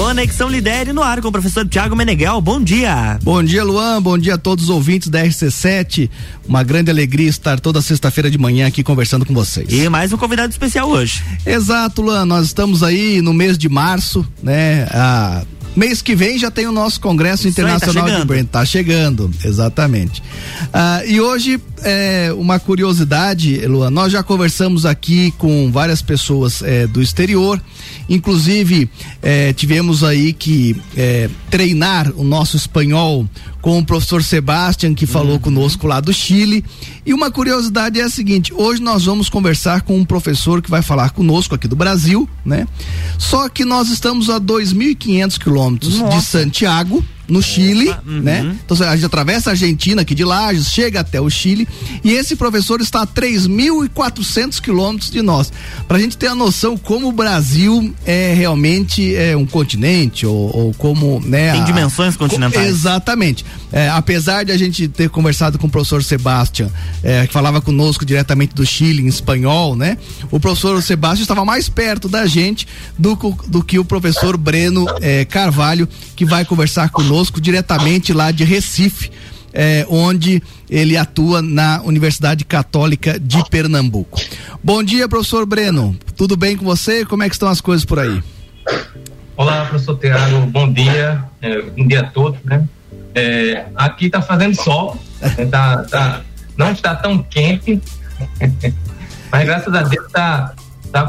Conexão 0.00 0.48
Lidere 0.48 0.94
no 0.94 1.02
ar 1.02 1.20
com 1.20 1.28
o 1.28 1.32
professor 1.32 1.68
Tiago 1.68 1.94
Meneghel. 1.94 2.40
Bom 2.40 2.58
dia. 2.58 3.18
Bom 3.22 3.44
dia, 3.44 3.62
Luan. 3.62 4.00
Bom 4.00 4.16
dia 4.16 4.36
a 4.36 4.38
todos 4.38 4.64
os 4.64 4.70
ouvintes 4.70 5.10
da 5.10 5.22
RC7. 5.22 6.08
Uma 6.48 6.62
grande 6.62 6.90
alegria 6.90 7.28
estar 7.28 7.60
toda 7.60 7.82
sexta-feira 7.82 8.30
de 8.30 8.38
manhã 8.38 8.66
aqui 8.66 8.82
conversando 8.82 9.26
com 9.26 9.34
vocês. 9.34 9.68
E 9.70 9.86
mais 9.90 10.10
um 10.10 10.16
convidado 10.16 10.50
especial 10.50 10.88
hoje. 10.88 11.22
Exato, 11.44 12.00
Luan. 12.00 12.24
Nós 12.24 12.46
estamos 12.46 12.82
aí 12.82 13.20
no 13.20 13.34
mês 13.34 13.58
de 13.58 13.68
março, 13.68 14.26
né? 14.42 14.88
Ah, 14.90 15.44
Mês 15.76 16.02
que 16.02 16.16
vem 16.16 16.36
já 16.36 16.50
tem 16.50 16.66
o 16.66 16.72
nosso 16.72 17.00
Congresso 17.00 17.46
Internacional 17.46 18.06
aí, 18.06 18.12
tá 18.12 18.18
de 18.18 18.26
Brand. 18.26 18.46
Tá 18.46 18.64
chegando, 18.64 19.30
exatamente. 19.44 20.22
Ah, 20.72 21.02
e 21.06 21.20
hoje, 21.20 21.60
é, 21.82 22.32
uma 22.36 22.58
curiosidade, 22.58 23.64
Luan, 23.66 23.90
nós 23.90 24.12
já 24.12 24.22
conversamos 24.22 24.84
aqui 24.84 25.32
com 25.38 25.70
várias 25.70 26.02
pessoas 26.02 26.62
é, 26.62 26.86
do 26.86 27.00
exterior, 27.00 27.62
inclusive 28.08 28.90
é, 29.22 29.52
tivemos 29.52 30.02
aí 30.02 30.32
que 30.32 30.76
é, 30.96 31.30
treinar 31.48 32.12
o 32.16 32.24
nosso 32.24 32.56
espanhol 32.56 33.28
com 33.60 33.78
o 33.78 33.84
professor 33.84 34.22
Sebastian, 34.22 34.94
que 34.94 35.06
falou 35.06 35.34
uhum. 35.34 35.40
conosco 35.40 35.86
lá 35.86 36.00
do 36.00 36.12
Chile. 36.12 36.64
E 37.04 37.12
uma 37.12 37.30
curiosidade 37.30 38.00
é 38.00 38.04
a 38.04 38.10
seguinte: 38.10 38.52
hoje 38.54 38.82
nós 38.82 39.04
vamos 39.04 39.28
conversar 39.28 39.82
com 39.82 39.96
um 39.98 40.04
professor 40.04 40.62
que 40.62 40.70
vai 40.70 40.82
falar 40.82 41.10
conosco 41.10 41.54
aqui 41.54 41.68
do 41.68 41.76
Brasil, 41.76 42.28
né? 42.44 42.66
Só 43.18 43.48
que 43.48 43.64
nós 43.64 43.88
estamos 43.90 44.30
a 44.30 44.40
2.500 44.40 45.38
quilômetros 45.38 46.08
de 46.10 46.22
Santiago 46.22 47.04
no 47.30 47.42
Chile, 47.42 47.94
uhum. 48.06 48.20
né? 48.20 48.56
Então 48.64 48.76
a 48.86 48.94
gente 48.94 49.06
atravessa 49.06 49.50
a 49.50 49.52
Argentina 49.52 50.02
aqui 50.02 50.14
de 50.14 50.24
Lages, 50.24 50.70
chega 50.70 51.00
até 51.00 51.20
o 51.20 51.30
Chile 51.30 51.66
e 52.02 52.12
esse 52.12 52.36
professor 52.36 52.80
está 52.80 53.02
a 53.02 53.06
3.400 53.06 54.60
quilômetros 54.60 55.10
de 55.10 55.22
nós. 55.22 55.52
Para 55.86 55.96
a 55.96 56.00
gente 56.00 56.16
ter 56.16 56.26
a 56.26 56.34
noção 56.34 56.76
como 56.76 57.08
o 57.08 57.12
Brasil 57.12 57.94
é 58.04 58.34
realmente 58.34 59.14
é 59.14 59.36
um 59.36 59.46
continente 59.46 60.26
ou, 60.26 60.56
ou 60.56 60.74
como, 60.74 61.20
né? 61.20 61.52
Tem 61.52 61.62
a, 61.62 61.64
dimensões 61.64 62.16
continentais. 62.16 62.68
Exatamente. 62.68 63.44
É, 63.72 63.88
apesar 63.88 64.44
de 64.44 64.52
a 64.52 64.58
gente 64.58 64.88
ter 64.88 65.08
conversado 65.08 65.58
com 65.58 65.66
o 65.66 65.70
professor 65.70 66.02
Sebastian, 66.02 66.68
é, 67.02 67.26
que 67.26 67.32
falava 67.32 67.60
conosco 67.60 68.04
diretamente 68.04 68.54
do 68.54 68.66
Chile 68.66 69.02
em 69.02 69.06
espanhol, 69.06 69.76
né? 69.76 69.96
O 70.30 70.40
professor 70.40 70.82
Sebastian 70.82 71.22
estava 71.22 71.44
mais 71.44 71.68
perto 71.68 72.08
da 72.08 72.26
gente 72.26 72.66
do, 72.98 73.16
do 73.46 73.62
que 73.62 73.78
o 73.78 73.84
professor 73.84 74.36
Breno 74.36 74.86
é, 75.00 75.24
Carvalho, 75.24 75.88
que 76.16 76.24
vai 76.24 76.44
conversar 76.44 76.90
conosco 76.90 77.19
conosco 77.20 77.40
diretamente 77.40 78.14
lá 78.14 78.30
de 78.30 78.44
Recife, 78.44 79.10
é, 79.52 79.84
onde 79.90 80.42
ele 80.70 80.96
atua 80.96 81.42
na 81.42 81.82
Universidade 81.82 82.44
Católica 82.46 83.20
de 83.20 83.44
Pernambuco. 83.50 84.18
Bom 84.64 84.82
dia, 84.82 85.06
professor 85.06 85.44
Breno. 85.44 85.94
Tudo 86.16 86.34
bem 86.36 86.56
com 86.56 86.64
você? 86.64 87.04
Como 87.04 87.22
é 87.22 87.28
que 87.28 87.34
estão 87.34 87.48
as 87.48 87.60
coisas 87.60 87.84
por 87.84 87.98
aí? 87.98 88.22
Olá, 89.36 89.66
professor 89.66 89.98
Tiago. 89.98 90.46
Bom 90.46 90.72
dia. 90.72 91.22
É, 91.42 91.60
bom 91.60 91.86
dia 91.86 92.00
a 92.00 92.04
todos, 92.04 92.40
né? 92.42 92.66
É, 93.14 93.66
aqui 93.74 94.06
está 94.06 94.22
fazendo 94.22 94.54
sol. 94.54 94.96
Né? 95.20 95.46
Tá, 95.46 95.84
tá, 95.84 96.20
não 96.56 96.72
está 96.72 96.94
tão 96.94 97.22
quente, 97.22 97.80
mas 99.30 99.44
graças 99.44 99.74
a 99.74 99.82
Deus 99.82 100.10
tá 100.10 100.54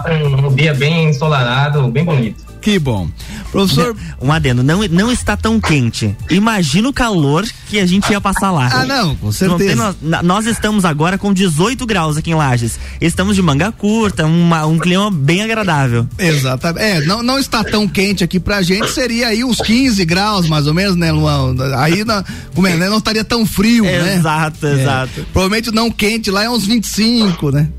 com 0.03 0.48
um 0.48 0.56
dia 0.56 0.73
bem 0.73 1.09
ensolarado, 1.09 1.88
bem 1.88 2.03
bonito. 2.03 2.50
Que 2.62 2.78
bom. 2.78 3.09
Professor. 3.52 3.95
Um 4.22 4.31
adendo, 4.31 4.64
não, 4.64 4.84
não 4.88 5.12
está 5.12 5.36
tão 5.36 5.59
quente. 5.59 6.16
Imagina 6.30 6.88
o 6.88 6.94
calor 6.94 7.45
que 7.68 7.80
a 7.80 7.86
gente 7.86 8.09
ia 8.12 8.22
passar 8.22 8.52
lá. 8.52 8.70
Ah, 8.72 8.86
não, 8.86 9.16
com 9.16 9.31
certeza. 9.31 9.95
Não, 10.02 10.23
nós 10.23 10.45
estamos 10.45 10.86
agora 10.86 11.18
com 11.18 11.34
18 11.34 11.86
graus 11.86 12.18
aqui 12.18 12.31
em 12.31 12.36
Lages. 12.36 12.80
Estamos 13.02 13.36
de 13.36 13.42
manga 13.42 13.72
curta, 13.72 14.26
uma, 14.26 14.66
um 14.66 14.78
clima 14.78 15.09
bem 15.09 15.42
agradável. 15.42 16.08
Exatamente. 16.18 16.86
É, 16.86 17.02
não, 17.02 17.23
não 17.23 17.40
está 17.40 17.64
tão 17.64 17.88
quente 17.88 18.23
aqui 18.23 18.40
pra 18.40 18.62
gente, 18.62 18.92
seria 18.92 19.30
aí 19.30 19.44
uns 19.44 19.59
15 19.59 20.06
graus, 20.06 20.48
mais 20.48 20.68
ou 20.68 20.73
menos, 20.73 20.96
né, 20.96 21.12
Luan? 21.12 21.56
Aí 21.78 22.06
na, 22.06 22.23
como 22.53 22.68
é, 22.68 22.75
né? 22.75 22.90
não 22.90 23.00
estaria 23.00 23.23
tão 23.23 23.46
frio, 23.46 23.84
né? 23.84 24.16
Exato, 24.16 24.68
é. 24.68 24.81
exato. 24.81 25.25
Provavelmente 25.34 25.72
não 25.72 25.90
quente 25.90 26.30
lá 26.30 26.44
é 26.44 26.50
uns 26.50 26.66
25, 26.66 27.52
né? 27.52 27.69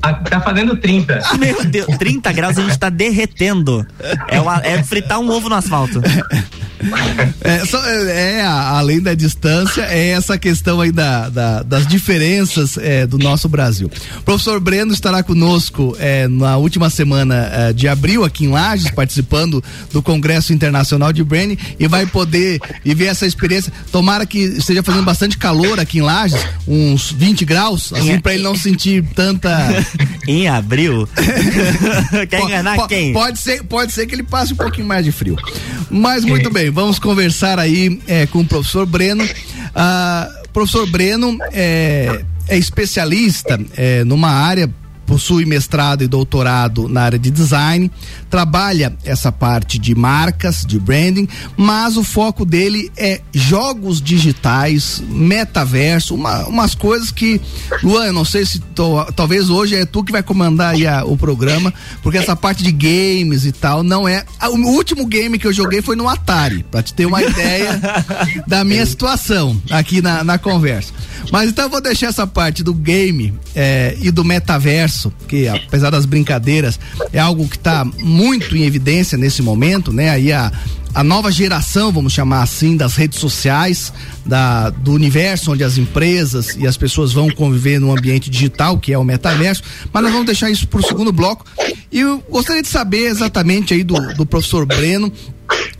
Tá 0.00 0.40
fazendo 0.40 0.76
30. 0.76 1.20
Meu 1.38 1.64
Deus, 1.64 1.96
30 1.98 2.32
graus 2.32 2.58
a 2.58 2.62
gente 2.62 2.78
tá 2.78 2.88
derretendo. 2.88 3.86
É, 4.28 4.40
uma, 4.40 4.60
é 4.64 4.82
fritar 4.82 5.18
um 5.18 5.30
ovo 5.30 5.48
no 5.48 5.54
asfalto. 5.54 6.00
É, 7.40 7.64
só, 7.64 7.84
é, 7.84 8.38
é 8.38 8.46
além 8.46 9.00
da 9.00 9.14
distância, 9.14 9.82
é 9.82 10.10
essa 10.10 10.38
questão 10.38 10.80
aí 10.80 10.92
da, 10.92 11.28
da 11.28 11.62
das 11.62 11.86
diferenças 11.86 12.76
é, 12.78 13.06
do 13.06 13.18
nosso 13.18 13.48
Brasil. 13.48 13.90
O 14.18 14.22
professor 14.22 14.60
Breno 14.60 14.92
estará 14.92 15.22
conosco 15.22 15.96
é, 15.98 16.28
na 16.28 16.56
última 16.56 16.88
semana 16.88 17.50
é, 17.52 17.72
de 17.72 17.88
abril 17.88 18.24
aqui 18.24 18.44
em 18.44 18.48
Lages, 18.48 18.90
participando 18.90 19.62
do 19.92 20.02
Congresso 20.02 20.52
Internacional 20.52 21.12
de 21.12 21.24
Branding 21.24 21.58
e 21.78 21.86
vai 21.86 22.06
poder 22.06 22.60
viver 22.84 23.06
essa 23.06 23.26
experiência. 23.26 23.72
Tomara 23.90 24.24
que 24.24 24.38
esteja 24.38 24.82
fazendo 24.82 25.04
bastante 25.04 25.36
calor 25.36 25.80
aqui 25.80 25.98
em 25.98 26.02
Lages, 26.02 26.40
uns 26.66 27.10
20 27.12 27.44
graus, 27.44 27.92
assim, 27.92 28.18
para 28.20 28.34
ele 28.34 28.42
não 28.42 28.56
sentir 28.56 29.04
tanta. 29.14 29.50
em 30.26 30.48
abril? 30.48 31.08
Quer 32.28 32.40
enganar 32.40 32.86
quem? 32.86 33.12
Pode 33.12 33.38
ser, 33.38 33.62
pode 33.64 33.92
ser 33.92 34.06
que 34.06 34.14
ele 34.14 34.22
passe 34.22 34.52
um 34.52 34.56
pouquinho 34.56 34.86
mais 34.86 35.04
de 35.04 35.12
frio. 35.12 35.36
Mas 35.90 36.24
muito 36.24 36.50
bem, 36.50 36.70
vamos 36.70 36.98
conversar 36.98 37.58
aí 37.58 38.00
é, 38.06 38.26
com 38.26 38.40
o 38.40 38.44
professor 38.44 38.86
Breno. 38.86 39.26
Ah, 39.74 40.28
professor 40.52 40.88
Breno 40.88 41.38
é, 41.52 42.22
é 42.48 42.58
especialista 42.58 43.60
é, 43.76 44.04
numa 44.04 44.30
área 44.30 44.68
possui 45.08 45.46
mestrado 45.46 46.04
e 46.04 46.06
doutorado 46.06 46.86
na 46.86 47.00
área 47.00 47.18
de 47.18 47.30
design, 47.30 47.90
trabalha 48.28 48.94
essa 49.02 49.32
parte 49.32 49.78
de 49.78 49.94
marcas, 49.94 50.66
de 50.66 50.78
branding, 50.78 51.26
mas 51.56 51.96
o 51.96 52.04
foco 52.04 52.44
dele 52.44 52.92
é 52.94 53.22
jogos 53.32 54.02
digitais, 54.02 55.02
metaverso, 55.08 56.14
uma, 56.14 56.46
umas 56.46 56.74
coisas 56.74 57.10
que, 57.10 57.40
Luan, 57.82 58.04
eu 58.04 58.12
não 58.12 58.24
sei 58.24 58.44
se 58.44 58.58
tô, 58.58 59.02
talvez 59.12 59.48
hoje 59.48 59.76
é 59.76 59.86
tu 59.86 60.04
que 60.04 60.12
vai 60.12 60.22
comandar 60.22 60.74
aí 60.74 60.86
a, 60.86 61.06
o 61.06 61.16
programa, 61.16 61.72
porque 62.02 62.18
essa 62.18 62.36
parte 62.36 62.62
de 62.62 62.70
games 62.70 63.46
e 63.46 63.52
tal 63.52 63.82
não 63.82 64.06
é. 64.06 64.24
A, 64.38 64.50
o 64.50 64.58
último 64.66 65.06
game 65.06 65.38
que 65.38 65.46
eu 65.46 65.52
joguei 65.54 65.80
foi 65.80 65.96
no 65.96 66.06
Atari, 66.06 66.66
pra 66.70 66.82
te 66.82 66.92
ter 66.92 67.06
uma 67.06 67.22
ideia 67.22 67.80
da 68.46 68.62
minha 68.62 68.84
situação 68.84 69.58
aqui 69.70 70.02
na, 70.02 70.22
na 70.22 70.36
conversa. 70.36 70.92
Mas 71.32 71.48
então 71.48 71.64
eu 71.64 71.70
vou 71.70 71.80
deixar 71.80 72.08
essa 72.08 72.26
parte 72.26 72.62
do 72.62 72.74
game 72.74 73.32
é, 73.54 73.96
e 74.00 74.10
do 74.10 74.24
metaverso, 74.24 74.97
que 75.26 75.46
apesar 75.48 75.90
das 75.90 76.06
brincadeiras, 76.06 76.78
é 77.12 77.18
algo 77.18 77.48
que 77.48 77.56
está 77.56 77.84
muito 77.84 78.56
em 78.56 78.64
evidência 78.64 79.18
nesse 79.18 79.42
momento, 79.42 79.92
né? 79.92 80.10
Aí 80.10 80.32
a, 80.32 80.50
a 80.94 81.04
nova 81.04 81.30
geração, 81.30 81.92
vamos 81.92 82.12
chamar 82.12 82.42
assim, 82.42 82.76
das 82.76 82.96
redes 82.96 83.18
sociais, 83.18 83.92
da, 84.24 84.70
do 84.70 84.92
universo 84.92 85.52
onde 85.52 85.62
as 85.62 85.78
empresas 85.78 86.56
e 86.56 86.66
as 86.66 86.76
pessoas 86.76 87.12
vão 87.12 87.30
conviver 87.30 87.78
no 87.78 87.92
ambiente 87.92 88.30
digital, 88.30 88.78
que 88.78 88.92
é 88.92 88.98
o 88.98 89.04
metaverso, 89.04 89.62
mas 89.92 90.02
nós 90.02 90.12
vamos 90.12 90.26
deixar 90.26 90.50
isso 90.50 90.66
para 90.66 90.80
o 90.80 90.82
segundo 90.82 91.12
bloco. 91.12 91.44
E 91.90 92.00
eu 92.00 92.22
gostaria 92.30 92.62
de 92.62 92.68
saber 92.68 93.06
exatamente 93.06 93.74
aí 93.74 93.84
do, 93.84 93.94
do 94.14 94.26
professor 94.26 94.66
Breno 94.66 95.12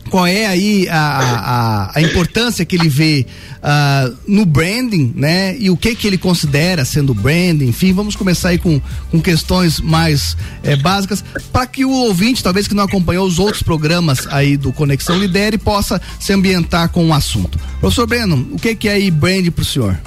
qual 0.09 0.25
é 0.25 0.45
aí 0.47 0.87
a, 0.89 0.97
a, 0.97 1.99
a 1.99 2.01
importância 2.01 2.65
que 2.65 2.75
ele 2.75 2.89
vê 2.89 3.25
uh, 3.57 4.17
no 4.27 4.45
branding, 4.45 5.13
né? 5.15 5.55
E 5.57 5.69
o 5.69 5.77
que 5.77 5.95
que 5.95 6.07
ele 6.07 6.17
considera 6.17 6.83
sendo 6.83 7.13
branding, 7.13 7.67
enfim, 7.67 7.93
vamos 7.93 8.15
começar 8.15 8.49
aí 8.49 8.57
com, 8.57 8.81
com 9.11 9.21
questões 9.21 9.79
mais 9.79 10.35
eh, 10.63 10.75
básicas 10.75 11.23
para 11.51 11.67
que 11.67 11.85
o 11.85 11.91
ouvinte, 11.91 12.43
talvez 12.43 12.67
que 12.67 12.73
não 12.73 12.83
acompanhou 12.83 13.25
os 13.27 13.39
outros 13.39 13.61
programas 13.61 14.27
aí 14.27 14.57
do 14.57 14.73
Conexão 14.73 15.17
Lidere, 15.17 15.57
possa 15.57 16.01
se 16.19 16.33
ambientar 16.33 16.89
com 16.89 17.07
o 17.07 17.13
assunto. 17.13 17.59
Professor 17.79 18.07
Breno, 18.07 18.47
o 18.51 18.57
que 18.57 18.75
que 18.75 18.89
é 18.89 18.93
aí 18.93 19.11
branding 19.11 19.51
para 19.51 19.61
o 19.61 19.65
senhor? 19.65 19.99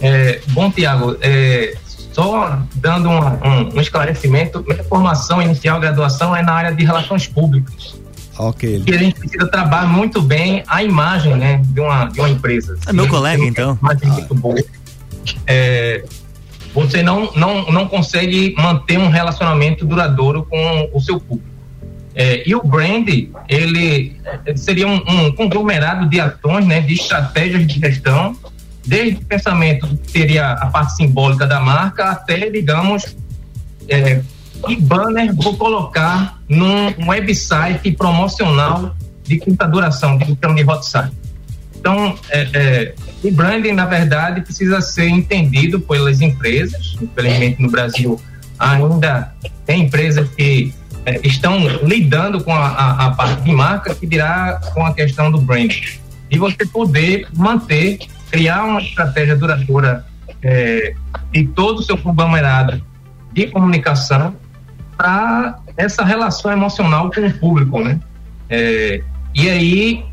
É, 0.00 0.40
bom, 0.48 0.70
Tiago, 0.70 1.16
é, 1.20 1.76
só 2.12 2.60
dando 2.76 3.08
um, 3.08 3.18
um, 3.18 3.76
um 3.76 3.80
esclarecimento, 3.80 4.64
minha 4.66 4.82
formação 4.84 5.40
inicial, 5.40 5.80
graduação 5.80 6.34
é 6.34 6.42
na 6.42 6.52
área 6.52 6.72
de 6.72 6.84
relações 6.84 7.26
públicas. 7.26 8.01
Ok. 8.38 8.82
E 8.86 8.94
a 8.94 8.98
gente 8.98 9.18
precisa 9.18 9.46
trabalhar 9.48 9.86
muito 9.86 10.22
bem 10.22 10.62
a 10.66 10.82
imagem, 10.82 11.36
né, 11.36 11.60
de 11.64 11.80
uma, 11.80 12.06
de 12.06 12.18
uma 12.18 12.30
empresa. 12.30 12.78
É 12.86 12.92
meu 12.92 13.08
colega, 13.08 13.44
então. 13.44 13.78
Imagem 13.80 14.08
ah. 14.08 14.12
muito 14.12 14.34
boa. 14.34 14.64
É, 15.46 16.04
você 16.74 17.02
não, 17.02 17.30
não, 17.34 17.70
não 17.70 17.86
consegue 17.86 18.54
manter 18.56 18.98
um 18.98 19.08
relacionamento 19.08 19.84
duradouro 19.84 20.44
com 20.44 20.90
o 20.92 21.00
seu 21.00 21.20
público. 21.20 21.52
É, 22.14 22.46
e 22.46 22.54
o 22.54 22.62
brand, 22.62 23.08
ele 23.48 24.16
seria 24.56 24.86
um, 24.86 24.96
um, 24.96 25.32
conglomerado 25.32 26.08
de 26.08 26.20
ações, 26.20 26.66
né, 26.66 26.80
de 26.80 26.94
estratégias 26.94 27.66
de 27.66 27.80
gestão, 27.80 28.36
desde 28.86 29.16
o 29.16 29.24
pensamento 29.24 29.86
que 29.86 30.10
seria 30.10 30.52
a 30.52 30.66
parte 30.66 30.96
simbólica 30.96 31.46
da 31.46 31.60
marca 31.60 32.10
até, 32.10 32.50
digamos, 32.50 33.16
é, 33.88 34.20
que 34.62 34.76
banner 34.76 35.34
vou 35.34 35.56
colocar 35.56 36.38
num 36.48 37.08
website 37.08 37.92
promocional 37.92 38.94
de 39.24 39.38
curta 39.38 39.66
duração, 39.66 40.18
de 40.18 40.30
então 40.30 40.54
de 40.54 40.64
hot. 40.64 40.86
Então, 41.76 42.14
é, 42.30 42.48
é, 42.52 42.94
o 43.24 43.30
branding, 43.32 43.72
na 43.72 43.86
verdade, 43.86 44.40
precisa 44.40 44.80
ser 44.80 45.08
entendido 45.08 45.80
pelas 45.80 46.20
empresas. 46.20 46.96
Infelizmente, 47.00 47.60
no 47.60 47.70
Brasil, 47.70 48.20
ainda 48.58 49.34
tem 49.66 49.82
empresas 49.82 50.28
que 50.30 50.72
é, 51.04 51.20
estão 51.26 51.58
lidando 51.82 52.44
com 52.44 52.54
a, 52.54 52.68
a, 52.68 53.06
a, 53.06 53.10
parte 53.10 53.42
de 53.42 53.52
marca 53.52 53.94
que 53.94 54.06
dirá 54.06 54.60
com 54.72 54.86
a 54.86 54.94
questão 54.94 55.30
do 55.30 55.38
brand. 55.40 55.74
E 56.30 56.38
você 56.38 56.64
poder 56.64 57.26
manter, 57.34 57.98
criar 58.30 58.64
uma 58.64 58.80
estratégia 58.80 59.34
duradoura 59.34 60.06
é, 60.40 60.94
de 61.32 61.46
todo 61.48 61.80
o 61.80 61.82
seu 61.82 61.98
conglomerado 61.98 62.80
de 63.32 63.46
comunicação 63.48 64.36
para 64.96 65.58
essa 65.76 66.04
relação 66.04 66.50
emocional 66.52 67.10
com 67.10 67.26
o 67.26 67.32
público, 67.32 67.80
né? 67.80 67.98
É, 68.48 69.02
e 69.34 69.48
aí 69.48 70.04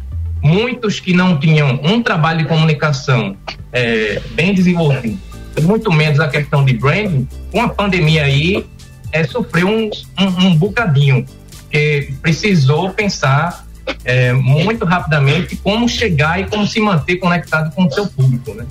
muitos 0.42 1.00
que 1.00 1.14
não 1.14 1.38
tinham 1.38 1.80
um 1.84 2.02
trabalho 2.02 2.40
de 2.40 2.46
comunicação 2.46 3.36
é, 3.72 4.22
bem 4.32 4.54
desenvolvido, 4.54 5.20
muito 5.62 5.92
menos 5.92 6.20
a 6.20 6.28
questão 6.28 6.64
de 6.64 6.74
branding, 6.74 7.28
com 7.52 7.62
a 7.62 7.70
pandemia 7.70 8.24
aí, 8.24 8.66
é, 9.12 9.24
sofreu 9.24 9.68
um, 9.68 9.90
um, 10.18 10.48
um 10.48 10.56
bocadinho, 10.56 11.26
que 11.70 12.14
precisou 12.22 12.92
pensar 12.92 13.66
é, 14.04 14.34
muito 14.34 14.86
rapidamente 14.86 15.56
como 15.58 15.88
chegar 15.88 16.40
e 16.40 16.46
como 16.46 16.66
se 16.66 16.80
manter 16.80 17.18
conectado 17.18 17.74
com 17.74 17.86
o 17.86 17.92
seu 17.92 18.08
público, 18.08 18.54
né? 18.54 18.66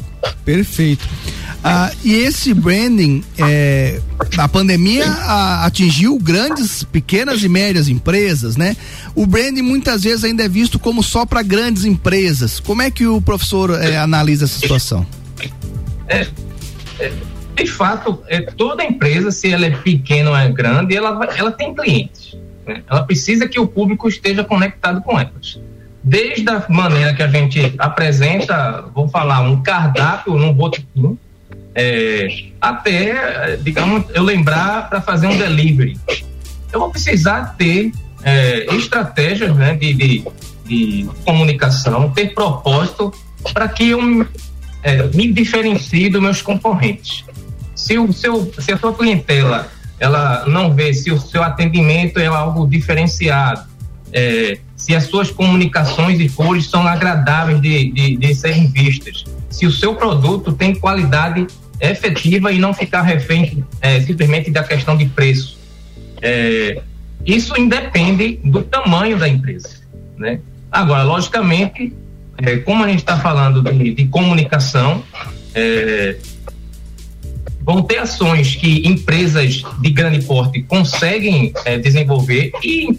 Perfeito. 0.45 1.07
Ah, 1.63 1.91
e 2.05 2.15
esse 2.15 2.55
branding, 2.55 3.25
é, 3.37 4.01
a 4.37 4.49
pandemia 4.49 5.07
a, 5.07 5.67
atingiu 5.67 6.19
grandes, 6.19 6.85
pequenas 6.85 7.43
e 7.43 7.49
médias 7.49 7.89
empresas, 7.89 8.57
né? 8.57 8.77
O 9.15 9.27
branding 9.27 9.63
muitas 9.63 10.05
vezes 10.05 10.25
ainda 10.25 10.45
é 10.45 10.49
visto 10.49 10.79
como 10.79 11.03
só 11.03 11.27
para 11.27 11.43
grandes 11.43 11.85
empresas. 11.85 12.61
Como 12.61 12.81
é 12.81 12.91
que 12.91 13.07
o 13.07 13.21
professor 13.21 13.71
é, 13.83 13.97
analisa 13.97 14.45
essa 14.45 14.59
situação? 14.59 15.07
É, 16.07 16.27
é, 17.01 17.13
de 17.57 17.67
fato, 17.67 18.23
é, 18.29 18.41
toda 18.41 18.85
empresa, 18.85 19.31
se 19.31 19.53
ela 19.53 19.67
é 19.67 19.71
pequena 19.71 20.31
ou 20.31 20.37
é 20.37 20.49
grande, 20.51 20.97
ela, 20.97 21.29
ela 21.37 21.51
tem 21.51 21.75
clientes. 21.75 22.37
Né? 22.69 22.83
Ela 22.89 23.03
precisa 23.03 23.49
que 23.49 23.59
o 23.59 23.67
público 23.67 24.09
esteja 24.09 24.45
conectado 24.45 25.03
com 25.03 25.19
elas 25.19 25.59
desde 26.03 26.49
a 26.49 26.65
maneira 26.69 27.13
que 27.13 27.23
a 27.23 27.29
gente 27.29 27.75
apresenta, 27.79 28.85
vou 28.95 29.09
falar, 29.09 29.43
um 29.43 29.63
cardápio 29.63 30.39
num 30.39 30.53
botequim, 30.53 31.19
é, 31.75 32.29
até, 32.61 33.57
digamos, 33.59 34.05
eu 34.15 34.23
lembrar 34.23 34.89
para 34.89 35.01
fazer 35.01 35.27
um 35.27 35.37
delivery. 35.37 35.99
Eu 36.73 36.81
vou 36.81 36.91
precisar 36.91 37.57
ter 37.57 37.93
é, 38.23 38.75
estratégias 38.75 39.55
né, 39.55 39.75
de, 39.75 39.93
de, 39.95 40.25
de, 40.65 41.09
comunicação, 41.25 42.11
ter 42.11 42.35
propósito 42.35 43.13
para 43.53 43.69
que 43.69 43.91
eu 43.91 44.27
é, 44.83 45.03
me 45.15 45.33
diferencie 45.33 46.09
dos 46.09 46.23
meus 46.23 46.43
concorrentes. 46.43 47.25
Se, 47.75 47.99
o 47.99 48.13
seu, 48.13 48.53
se 48.59 48.73
a 48.73 48.79
sua 48.79 48.93
clientela 48.93 49.69
ela 49.99 50.45
não 50.47 50.73
vê 50.73 50.93
se 50.93 51.11
o 51.11 51.21
seu 51.21 51.43
atendimento 51.43 52.19
é 52.19 52.27
algo 52.27 52.67
diferenciado, 52.67 53.67
é, 54.13 54.59
se 54.77 54.95
as 54.95 55.05
suas 55.05 55.31
comunicações 55.31 56.21
e 56.21 56.29
cores 56.29 56.67
são 56.71 56.87
agradáveis 56.87 57.61
de, 57.61 57.91
de, 57.91 58.17
de 58.17 58.35
serem 58.35 58.69
vistas, 58.69 59.25
se 59.51 59.67
o 59.67 59.73
seu 59.73 59.95
produto 59.95 60.53
tem 60.53 60.75
qualidade 60.75 61.47
efetiva 61.81 62.53
e 62.53 62.59
não 62.59 62.73
ficar 62.73 63.03
refém 63.03 63.65
é, 63.81 64.01
simplesmente 64.01 64.51
da 64.51 64.63
questão 64.65 64.97
de 64.97 65.07
preço. 65.07 65.59
É, 66.21 66.83
isso 67.25 67.59
independe 67.59 68.41
do 68.45 68.63
tamanho 68.63 69.19
da 69.19 69.29
empresa, 69.29 69.69
né? 70.17 70.41
Agora, 70.71 71.03
logicamente, 71.03 71.93
é, 72.39 72.57
como 72.59 72.85
a 72.85 72.89
gente 72.89 73.01
está 73.01 73.19
falando 73.19 73.63
de, 73.63 73.95
de 73.95 74.07
comunicação, 74.07 75.03
é, 75.55 76.17
vão 77.69 77.83
ter 77.83 77.99
ações 77.99 78.57
que 78.57 78.89
empresas 78.89 79.63
de 79.79 79.91
grande 79.91 80.25
porte 80.25 80.63
conseguem 80.63 81.53
é, 81.67 81.77
desenvolver 81.77 82.51
e 82.65 82.99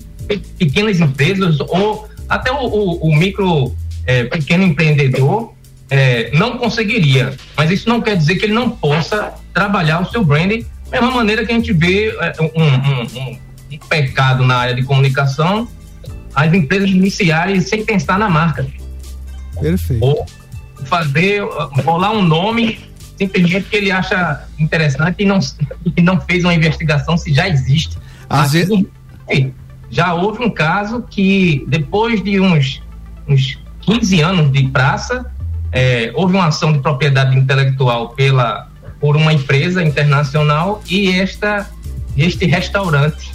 pequenas 0.60 1.00
empresas 1.00 1.60
ou 1.60 2.08
até 2.30 2.52
o, 2.52 2.68
o, 2.68 3.08
o 3.08 3.16
micro 3.16 3.76
é, 4.06 4.26
pequeno 4.26 4.64
empreendedor 4.64 5.56
é, 5.90 6.30
não 6.38 6.60
conseguiria. 6.60 7.36
Mas 7.58 7.72
isso 7.72 7.90
não 7.90 8.00
quer 8.00 8.16
dizer 8.16 8.36
que 8.36 8.46
ele 8.46 8.54
não 8.54 8.70
possa 8.70 9.34
trabalhar 9.56 10.04
o 10.04 10.12
seu 10.12 10.24
branding 10.24 10.64
da 10.92 11.02
mesma 11.02 11.16
maneira 11.16 11.44
que 11.44 11.52
a 11.52 11.56
gente 11.56 11.74
vê 11.74 12.16
um, 12.40 12.62
um, 12.62 13.22
um, 13.22 13.40
um 13.72 13.78
pecado 13.90 14.46
na 14.46 14.56
área 14.56 14.76
de 14.76 14.84
comunicação, 14.84 15.68
as 16.36 16.54
empresas 16.54 16.92
iniciarem 16.92 17.60
sem 17.60 17.84
pensar 17.84 18.20
na 18.20 18.30
marca. 18.30 18.68
Perfeito. 19.60 20.06
Ou 20.06 20.28
fazer, 20.86 21.42
rolar 21.84 22.12
um 22.12 22.22
nome 22.22 22.89
simplesmente 23.20 23.70
que 23.70 23.76
ele 23.76 23.92
acha 23.92 24.48
interessante 24.58 25.18
e 25.20 25.26
não, 25.26 25.40
e 25.98 26.02
não 26.02 26.20
fez 26.22 26.46
uma 26.46 26.54
investigação 26.54 27.18
se 27.18 27.34
já 27.34 27.48
existe. 27.48 27.98
Às 28.30 28.54
vezes... 28.54 28.86
Já 29.92 30.14
houve 30.14 30.44
um 30.44 30.50
caso 30.52 31.04
que, 31.10 31.66
depois 31.68 32.24
de 32.24 32.40
uns, 32.40 32.82
uns 33.28 33.60
15 33.82 34.22
anos 34.22 34.52
de 34.52 34.68
praça, 34.68 35.26
é, 35.72 36.12
houve 36.14 36.36
uma 36.36 36.46
ação 36.46 36.72
de 36.72 36.80
propriedade 36.80 37.36
intelectual 37.36 38.10
pela, 38.10 38.70
por 39.00 39.18
uma 39.18 39.34
empresa 39.34 39.84
internacional 39.84 40.82
e 40.88 41.10
esta, 41.12 41.70
este 42.16 42.46
restaurante 42.46 43.32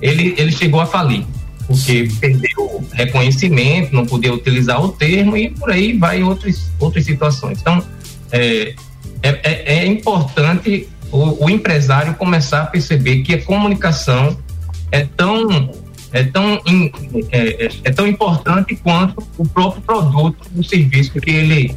ele, 0.00 0.34
ele 0.38 0.52
chegou 0.52 0.80
a 0.80 0.86
falir 0.86 1.24
porque 1.68 2.08
perdeu 2.18 2.82
reconhecimento, 2.92 3.94
não 3.94 4.06
podia 4.06 4.32
utilizar 4.32 4.82
o 4.82 4.88
termo 4.88 5.36
e 5.36 5.50
por 5.50 5.70
aí 5.70 5.96
vai 5.96 6.22
outras, 6.22 6.72
outras 6.80 7.04
situações. 7.04 7.60
Então, 7.60 7.84
é, 8.32 8.74
é, 9.22 9.28
é, 9.42 9.78
é 9.78 9.86
importante 9.86 10.88
o, 11.10 11.44
o, 11.44 11.50
empresário 11.50 12.14
começar 12.14 12.62
a 12.62 12.66
perceber 12.66 13.22
que 13.22 13.34
a 13.34 13.42
comunicação 13.42 14.38
é 14.92 15.04
tão 15.04 15.70
é 16.10 16.24
tão, 16.24 16.54
é, 17.30 17.66
é, 17.66 17.70
é 17.84 17.90
tão 17.90 18.06
importante 18.06 18.74
quanto 18.76 19.22
o 19.36 19.46
próprio 19.46 19.82
produto, 19.82 20.38
o 20.56 20.64
serviço 20.64 21.12
que 21.20 21.30
ele 21.30 21.76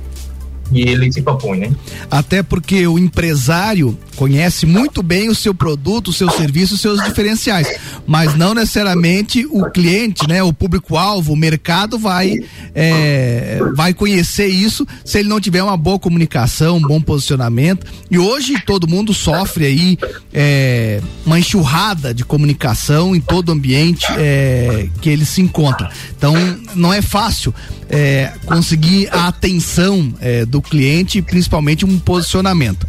e 0.71 0.81
ele 0.81 1.11
se 1.11 1.21
propõe, 1.21 1.59
né? 1.59 1.71
Até 2.09 2.41
porque 2.41 2.87
o 2.87 2.97
empresário 2.97 3.97
conhece 4.15 4.65
muito 4.65 5.01
bem 5.01 5.29
o 5.29 5.35
seu 5.35 5.53
produto, 5.53 6.09
o 6.09 6.13
seu 6.13 6.29
serviço, 6.29 6.75
os 6.75 6.81
seus 6.81 7.03
diferenciais, 7.03 7.79
mas 8.05 8.35
não 8.35 8.53
necessariamente 8.53 9.45
o 9.49 9.69
cliente, 9.69 10.27
né? 10.27 10.41
O 10.43 10.53
público-alvo, 10.53 11.33
o 11.33 11.35
mercado 11.35 11.97
vai 11.97 12.39
é, 12.73 13.59
vai 13.75 13.93
conhecer 13.93 14.47
isso 14.47 14.87
se 15.03 15.19
ele 15.19 15.29
não 15.29 15.39
tiver 15.39 15.63
uma 15.63 15.77
boa 15.77 15.99
comunicação, 15.99 16.77
um 16.77 16.81
bom 16.81 17.01
posicionamento. 17.01 17.85
E 18.09 18.17
hoje 18.17 18.59
todo 18.65 18.87
mundo 18.87 19.13
sofre 19.13 19.65
aí 19.65 19.97
é, 20.33 21.01
uma 21.25 21.39
enxurrada 21.39 22.13
de 22.13 22.23
comunicação 22.23 23.15
em 23.15 23.19
todo 23.19 23.49
o 23.49 23.51
ambiente 23.51 24.05
é, 24.17 24.87
que 25.01 25.09
ele 25.09 25.25
se 25.25 25.41
encontra. 25.41 25.89
Então 26.15 26.33
não 26.75 26.93
é 26.93 27.01
fácil 27.01 27.53
é, 27.91 28.31
conseguir 28.45 29.09
a 29.11 29.27
atenção 29.27 30.13
é, 30.21 30.45
do 30.45 30.61
cliente, 30.61 31.21
principalmente 31.21 31.85
um 31.85 31.99
posicionamento. 31.99 32.87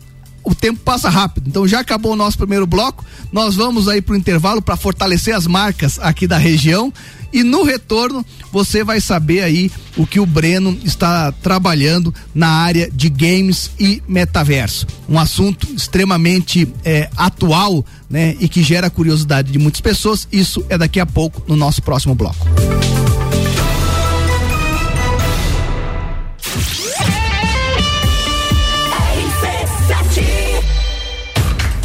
o 0.44 0.54
tempo 0.54 0.78
passa 0.80 1.08
rápido. 1.08 1.48
Então 1.48 1.66
já 1.66 1.80
acabou 1.80 2.12
o 2.12 2.16
nosso 2.16 2.36
primeiro 2.36 2.66
bloco. 2.66 3.04
Nós 3.32 3.54
vamos 3.54 3.88
aí 3.88 4.02
para 4.02 4.14
o 4.14 4.16
intervalo 4.16 4.60
para 4.60 4.76
fortalecer 4.76 5.34
as 5.34 5.46
marcas 5.46 5.98
aqui 5.98 6.26
da 6.26 6.36
região. 6.36 6.92
E 7.32 7.42
no 7.42 7.62
retorno, 7.62 8.24
você 8.50 8.82
vai 8.82 9.00
saber 9.00 9.42
aí 9.42 9.70
o 9.96 10.06
que 10.06 10.18
o 10.18 10.26
Breno 10.26 10.78
está 10.84 11.30
trabalhando 11.32 12.14
na 12.34 12.48
área 12.48 12.90
de 12.90 13.08
games 13.08 13.70
e 13.78 14.02
metaverso. 14.08 14.86
Um 15.08 15.18
assunto 15.18 15.66
extremamente 15.72 16.66
é, 16.84 17.10
atual, 17.16 17.84
né? 18.08 18.36
E 18.40 18.48
que 18.48 18.62
gera 18.62 18.88
curiosidade 18.90 19.52
de 19.52 19.58
muitas 19.58 19.80
pessoas. 19.80 20.26
Isso 20.32 20.64
é 20.68 20.78
daqui 20.78 21.00
a 21.00 21.06
pouco 21.06 21.42
no 21.46 21.56
nosso 21.56 21.82
próximo 21.82 22.14
bloco. 22.14 22.46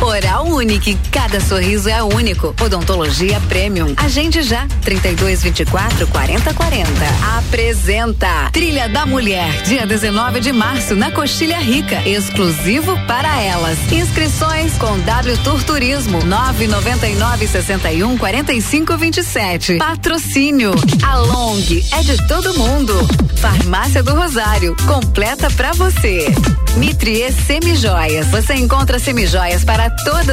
Oral 0.02 0.33
Unique. 0.44 0.98
Cada 1.12 1.40
sorriso 1.40 1.90
é 1.90 2.04
único. 2.04 2.56
Odontologia 2.62 3.40
Premium. 3.48 3.94
Agende 3.98 4.42
já. 4.42 4.68
32 4.82 5.44
24 5.44 6.08
40 6.08 6.54
40. 6.54 6.90
Apresenta 7.38 8.50
Trilha 8.52 8.88
da 8.90 9.06
Mulher. 9.06 9.64
Dia 9.64 9.86
19 9.86 10.40
de 10.40 10.52
março 10.52 10.96
na 10.96 11.12
Coxilha 11.12 11.58
Rica. 11.60 12.08
Exclusivo 12.08 12.98
para 13.08 13.42
elas. 13.42 13.78
Inscrições 13.92 14.74
com 14.78 15.00
W 15.00 15.38
Tour 15.44 15.64
Turismo. 15.64 16.24
999 16.26 17.48
61 17.48 18.18
45 18.18 18.98
27. 18.98 19.78
Patrocínio. 19.78 20.74
A 21.04 21.18
Long 21.18 21.60
é 21.92 22.02
de 22.02 22.28
todo 22.28 22.54
mundo. 22.58 22.94
Farmácia 23.38 24.04
do 24.04 24.14
Rosário. 24.16 24.76
Completa 24.88 25.50
para 25.52 25.72
você. 25.74 26.34
Mitrie 26.78 27.32
Semijoias. 27.32 28.28
Você 28.28 28.56
encontra 28.56 28.98
semijoias 29.00 29.64
para 29.64 29.90
todas 29.90 30.33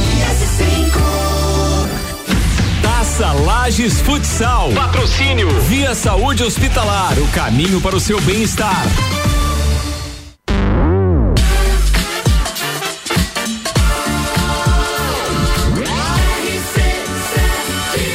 Taça 3.21 3.33
Lages 3.33 4.01
Futsal. 4.01 4.71
Patrocínio. 4.71 5.47
Via 5.61 5.93
Saúde 5.93 6.43
Hospitalar. 6.43 7.13
O 7.19 7.27
caminho 7.27 7.79
para 7.79 7.95
o 7.95 7.99
seu 7.99 8.19
bem-estar. 8.21 8.83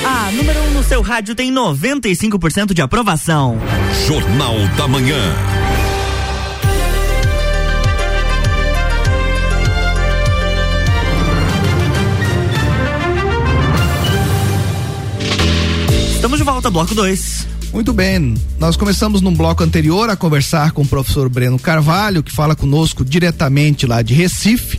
A 0.05 0.33
número 0.33 0.59
1 0.59 0.65
um 0.65 0.71
no 0.73 0.83
seu 0.83 1.01
rádio 1.03 1.37
tem 1.37 1.53
95% 1.53 2.75
de 2.75 2.83
aprovação. 2.83 3.61
Jornal 4.09 4.57
da 4.77 4.89
Manhã. 4.89 5.66
Volta, 16.71 16.71
bloco 16.71 16.95
2. 16.95 17.47
Muito 17.73 17.93
bem, 17.93 18.35
nós 18.59 18.77
começamos 18.77 19.21
num 19.21 19.33
bloco 19.33 19.63
anterior 19.63 20.09
a 20.09 20.17
conversar 20.17 20.73
com 20.73 20.83
o 20.83 20.87
professor 20.87 21.29
Breno 21.29 21.59
Carvalho, 21.59 22.23
que 22.23 22.33
fala 22.33 22.57
conosco 22.57 23.05
diretamente 23.05 23.87
lá 23.87 24.03
de 24.03 24.15
Recife. 24.15 24.79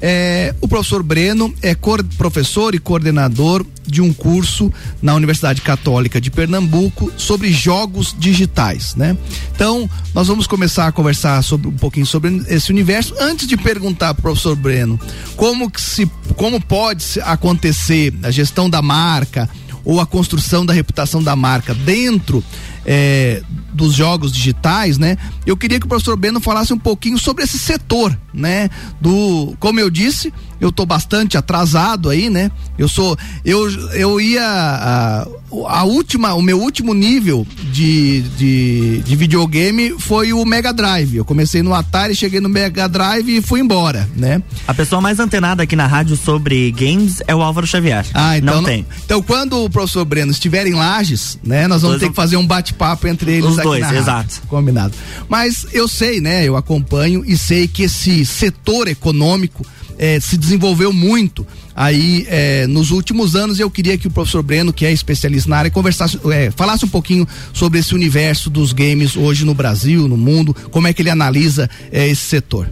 É, 0.00 0.54
o 0.60 0.68
professor 0.68 1.02
Breno 1.02 1.54
é 1.62 1.76
professor 2.16 2.74
e 2.74 2.78
coordenador 2.78 3.64
de 3.86 4.00
um 4.00 4.12
curso 4.12 4.72
na 5.00 5.14
Universidade 5.14 5.60
Católica 5.60 6.20
de 6.20 6.30
Pernambuco 6.30 7.12
sobre 7.16 7.52
jogos 7.52 8.14
digitais, 8.18 8.94
né? 8.94 9.16
Então, 9.54 9.88
nós 10.14 10.26
vamos 10.26 10.46
começar 10.46 10.86
a 10.86 10.92
conversar 10.92 11.42
sobre 11.42 11.68
um 11.68 11.76
pouquinho 11.76 12.06
sobre 12.06 12.42
esse 12.48 12.70
universo. 12.70 13.14
Antes 13.20 13.46
de 13.46 13.56
perguntar 13.56 14.14
para 14.14 14.20
o 14.20 14.22
professor 14.22 14.56
Breno 14.56 14.98
como 15.36 15.70
que 15.70 15.80
se 15.80 16.10
como 16.36 16.60
pode 16.60 17.20
acontecer 17.22 18.12
a 18.22 18.30
gestão 18.30 18.68
da 18.68 18.80
marca, 18.80 19.48
ou 19.84 20.00
a 20.00 20.06
construção 20.06 20.64
da 20.64 20.72
reputação 20.72 21.22
da 21.22 21.36
marca 21.36 21.74
dentro 21.74 22.42
é, 22.84 23.42
dos 23.72 23.94
jogos 23.94 24.32
digitais, 24.32 24.98
né? 24.98 25.16
Eu 25.46 25.56
queria 25.56 25.80
que 25.80 25.86
o 25.86 25.88
professor 25.88 26.16
Beno 26.16 26.40
falasse 26.40 26.72
um 26.72 26.78
pouquinho 26.78 27.18
sobre 27.18 27.44
esse 27.44 27.58
setor, 27.58 28.16
né? 28.32 28.68
Do, 29.00 29.56
como 29.58 29.80
eu 29.80 29.90
disse, 29.90 30.32
eu 30.60 30.72
tô 30.72 30.86
bastante 30.86 31.36
atrasado 31.36 32.10
aí, 32.10 32.30
né? 32.30 32.50
Eu 32.78 32.88
sou, 32.88 33.16
eu, 33.44 33.70
eu 33.92 34.20
ia, 34.20 34.42
a, 34.44 35.26
a 35.68 35.84
última, 35.84 36.34
o 36.34 36.42
meu 36.42 36.60
último 36.60 36.94
nível 36.94 37.46
de, 37.72 38.22
de, 38.36 39.02
de 39.04 39.16
videogame 39.16 39.94
foi 39.98 40.32
o 40.32 40.44
Mega 40.44 40.72
Drive. 40.72 41.16
Eu 41.16 41.24
comecei 41.24 41.62
no 41.62 41.74
Atari, 41.74 42.14
cheguei 42.14 42.40
no 42.40 42.48
Mega 42.48 42.88
Drive 42.88 43.28
e 43.28 43.40
fui 43.42 43.60
embora, 43.60 44.08
né? 44.16 44.42
A 44.66 44.74
pessoa 44.74 45.00
mais 45.00 45.20
antenada 45.20 45.62
aqui 45.62 45.76
na 45.76 45.86
rádio 45.86 46.16
sobre 46.16 46.70
games 46.72 47.22
é 47.26 47.34
o 47.34 47.42
Álvaro 47.42 47.66
Xavier. 47.66 48.04
Ah, 48.14 48.36
então 48.38 48.54
não, 48.54 48.62
não 48.62 48.68
tem. 48.68 48.86
Então 49.04 49.22
quando 49.22 49.64
o 49.64 49.70
professor 49.70 50.04
Breno 50.04 50.32
estiver 50.32 50.66
em 50.66 50.74
Lages, 50.74 51.38
né, 51.42 51.66
nós 51.68 51.82
vamos 51.82 51.98
Dois 51.98 52.02
ter 52.02 52.10
que 52.10 52.16
fazer 52.16 52.36
um 52.36 52.46
bate-papo 52.46 53.06
entre 53.06 53.32
eles 53.32 53.50
Os 53.50 53.58
aqui 53.58 53.68
dois, 53.68 53.80
na 53.80 53.86
rádio. 53.86 54.00
exato. 54.02 54.42
Combinado. 54.48 54.94
Mas 55.28 55.66
eu 55.72 55.86
sei, 55.88 56.20
né, 56.20 56.44
eu 56.44 56.56
acompanho 56.56 57.24
e 57.26 57.36
sei 57.36 57.68
que 57.68 57.84
esse 57.84 58.24
setor 58.24 58.88
econômico 58.88 59.64
eh, 59.98 60.18
se 60.20 60.36
desenvolveu 60.44 60.92
muito 60.92 61.46
aí 61.74 62.26
eh, 62.28 62.66
nos 62.66 62.90
últimos 62.90 63.34
anos. 63.34 63.58
Eu 63.58 63.70
queria 63.70 63.98
que 63.98 64.06
o 64.06 64.10
professor 64.10 64.42
Breno, 64.42 64.72
que 64.72 64.86
é 64.86 64.92
especialista 64.92 65.50
na 65.50 65.56
área, 65.56 65.70
conversasse, 65.70 66.18
eh, 66.32 66.50
falasse 66.50 66.84
um 66.84 66.88
pouquinho 66.88 67.26
sobre 67.52 67.78
esse 67.78 67.94
universo 67.94 68.48
dos 68.48 68.72
games 68.72 69.16
hoje 69.16 69.44
no 69.44 69.54
Brasil, 69.54 70.06
no 70.06 70.16
mundo, 70.16 70.54
como 70.70 70.86
é 70.86 70.92
que 70.92 71.02
ele 71.02 71.10
analisa 71.10 71.68
eh, 71.90 72.08
esse 72.08 72.22
setor. 72.22 72.70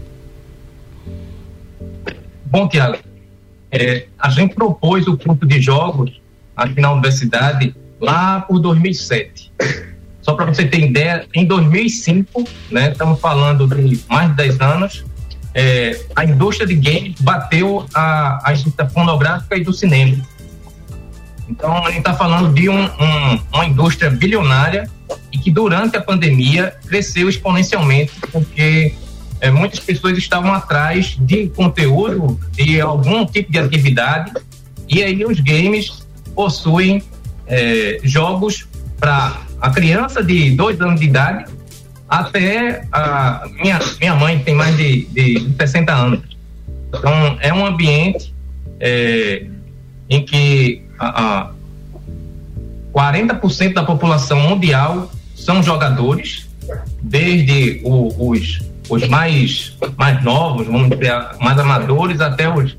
Bom, 2.47 2.69
Tiago, 2.69 2.99
é, 3.71 4.07
a 4.19 4.29
gente 4.29 4.55
propôs 4.55 5.07
o 5.07 5.17
curso 5.17 5.47
de 5.47 5.61
jogos 5.61 6.21
aqui 6.55 6.81
na 6.81 6.93
universidade 6.93 7.75
lá 7.99 8.41
por 8.41 8.59
2007. 8.59 9.51
Só 10.21 10.35
para 10.35 10.45
você 10.47 10.65
ter 10.67 10.81
ideia, 10.81 11.27
em 11.35 11.47
2005, 11.47 12.45
né, 12.71 12.93
estamos 12.93 13.19
falando 13.19 13.67
de 13.67 14.01
mais 14.09 14.31
de 14.31 14.37
10 14.37 14.61
anos, 14.61 15.05
é, 15.55 16.05
a 16.17 16.25
indústria 16.25 16.67
de 16.67 16.75
games 16.75 17.21
bateu 17.21 17.87
a, 17.95 18.39
a 18.49 18.53
indústria 18.55 18.89
fonográfica 18.89 19.57
e 19.57 19.63
do 19.63 19.73
cinema. 19.73 20.17
Então, 21.49 21.77
a 21.85 21.89
gente 21.91 21.99
está 21.99 22.15
falando 22.15 22.55
de 22.55 22.69
um- 22.69 22.85
um- 22.85 23.41
uma 23.53 23.67
indústria 23.67 24.11
bilionária 24.11 24.89
e 25.31 25.39
que 25.39 25.51
durante 25.51 25.97
a 25.97 26.01
pandemia 26.01 26.75
cresceu 26.87 27.29
exponencialmente, 27.29 28.13
porque 28.31 28.95
é, 29.41 29.51
muitas 29.51 29.81
pessoas 29.81 30.17
estavam 30.17 30.55
atrás 30.55 31.17
de 31.21 31.49
conteúdo, 31.49 32.39
de 32.53 32.81
algum 32.81 33.27
tipo 33.27 33.51
de 33.51 33.59
atividade, 33.59 34.33
e 34.89 35.03
aí 35.03 35.25
os 35.25 35.41
games 35.41 36.07
possuem 36.35 37.03
é, 37.47 37.99
jogos 38.05 38.67
para 38.99 39.37
a 39.61 39.69
criança 39.69 40.23
de 40.23 40.53
dois 40.53 40.81
anos 40.81 41.01
de 41.01 41.07
idade 41.07 41.45
até 42.21 42.83
a 42.93 43.49
minha, 43.61 43.79
minha 43.99 44.15
mãe 44.15 44.39
tem 44.41 44.55
mais 44.55 44.77
de, 44.77 45.07
de 45.07 45.49
60 45.59 45.93
anos. 45.95 46.21
Então, 46.89 47.39
é 47.41 47.53
um 47.55 47.65
ambiente 47.65 48.35
é, 48.79 49.47
em 50.11 50.23
que 50.23 50.83
a, 50.99 51.41
a 51.41 51.51
40% 52.93 53.73
da 53.73 53.83
população 53.83 54.39
mundial 54.41 55.11
são 55.35 55.63
jogadores, 55.63 56.47
desde 57.03 57.81
o- 57.83 58.31
os, 58.31 58.61
os 58.91 59.09
mais, 59.09 59.75
mais 59.97 60.23
novos, 60.23 60.67
vamos 60.67 60.91
dizer, 60.91 61.13
mais 61.41 61.59
amadores, 61.59 62.21
até 62.21 62.47
os, 62.53 62.77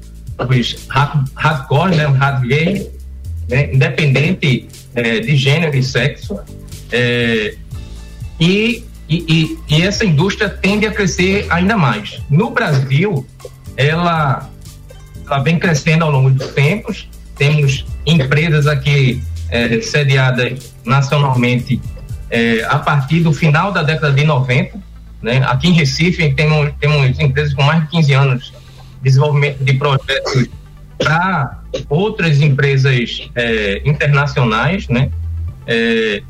os 0.47 0.87
hard- 0.89 1.27
hardcore, 1.35 1.95
né, 1.95 2.05
hard 2.05 2.47
game, 2.47 2.87
né, 3.49 3.73
independente 3.73 4.67
eh, 4.93 5.19
de 5.21 5.35
gênero 5.35 5.75
e 5.75 5.81
sexo. 5.81 6.39
Eh, 6.91 7.55
e, 8.39 8.83
e, 9.13 9.25
e- 9.27 9.59
e 9.77 9.81
essa 9.81 10.05
indústria 10.05 10.49
tende 10.49 10.85
a 10.85 10.91
crescer 10.91 11.45
ainda 11.49 11.77
mais. 11.77 12.21
No 12.29 12.49
Brasil, 12.49 13.25
ela, 13.77 14.49
ela 15.25 15.39
vem 15.39 15.59
crescendo 15.59 16.03
ao 16.05 16.11
longo 16.11 16.29
dos 16.31 16.47
tempos. 16.49 17.07
Temos 17.35 17.85
empresas 18.05 18.67
aqui 18.67 19.21
eh, 19.49 19.81
sediadas 19.81 20.73
nacionalmente 20.85 21.79
eh, 22.29 22.65
a 22.69 22.79
partir 22.79 23.21
do 23.21 23.33
final 23.33 23.71
da 23.71 23.83
década 23.83 24.13
de 24.13 24.25
90. 24.25 24.79
Né? 25.21 25.43
Aqui 25.45 25.67
em 25.69 25.73
Recife 25.73 26.33
temos, 26.33 26.71
temos 26.79 27.19
empresas 27.19 27.53
com 27.53 27.63
mais 27.63 27.81
de 27.83 27.87
15 27.89 28.13
anos 28.13 28.53
de 28.97 29.03
desenvolvimento 29.03 29.63
de 29.63 29.73
projetos 29.73 30.47
para 30.97 31.61
outras 31.89 32.41
empresas 32.41 33.29
eh, 33.35 33.81
internacionais, 33.85 34.87
né? 34.87 35.09
Eh, 35.67 36.21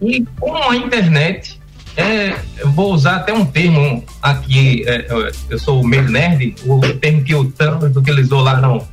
e 0.00 0.24
com 0.38 0.54
a 0.70 0.76
internet, 0.76 1.60
é, 1.96 2.34
eu 2.58 2.70
vou 2.72 2.92
usar 2.92 3.16
até 3.16 3.32
um 3.32 3.44
termo 3.44 4.04
aqui, 4.22 4.84
é, 4.86 5.06
eu- 5.48 5.58
sou 5.58 5.84
meio 5.86 6.08
nerd, 6.10 6.54
o 6.66 6.80
termo 6.94 7.22
que 7.22 7.34
o 7.34 7.50
Thanos 7.50 7.96
utilizou 7.96 8.40
lá 8.40 8.60
no 8.60 8.86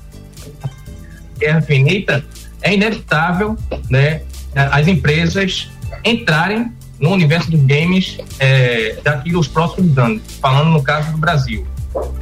Guerra 1.40 1.60
Infinita, 1.60 2.24
é 2.62 2.74
inevitável 2.74 3.58
né, 3.90 4.22
as 4.56 4.88
empresas 4.88 5.70
entrarem 6.06 6.72
no 7.00 7.10
universo 7.10 7.50
dos 7.50 7.62
games 7.62 8.18
é, 8.40 8.98
daqui 9.04 9.32
dos 9.32 9.48
próximos 9.48 9.98
anos, 9.98 10.22
falando 10.40 10.70
no 10.70 10.84
caso 10.84 11.12
do 11.12 11.18
Brasil. 11.18 11.66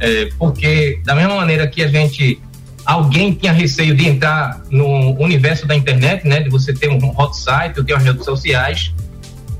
É, 0.00 0.30
porque, 0.38 1.00
da 1.04 1.14
mesma 1.14 1.36
maneira 1.36 1.66
que 1.68 1.82
a 1.82 1.88
gente 1.88 2.40
alguém 2.86 3.32
tinha 3.34 3.52
receio 3.52 3.94
de 3.94 4.08
entrar 4.08 4.62
no 4.70 5.12
universo 5.22 5.66
da 5.66 5.76
internet, 5.76 6.26
né, 6.26 6.40
de 6.40 6.48
você 6.48 6.72
ter 6.72 6.88
um 6.88 7.14
hot 7.16 7.36
site, 7.36 7.84
ter 7.84 7.92
as 7.92 8.02
redes 8.02 8.24
sociais, 8.24 8.92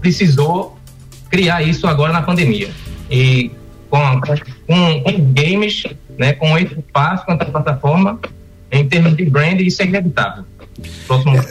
precisou 0.01 0.80
criar 1.31 1.63
isso 1.63 1.87
agora 1.87 2.13
na 2.13 2.23
pandemia. 2.23 2.71
E 3.11 3.51
com, 3.89 3.99
com, 4.21 5.03
com 5.03 5.33
games, 5.33 5.85
né, 6.19 6.33
com 6.35 6.57
esse 6.59 6.75
espaço, 6.75 7.25
com 7.25 7.33
essa 7.33 7.45
plataforma, 7.47 8.19
em 8.71 8.87
termos 8.89 9.17
de 9.17 9.25
brand, 9.25 9.61
isso 9.61 9.83
é 9.83 9.87
inevitável. 9.87 10.45
Próximo. 11.07 11.43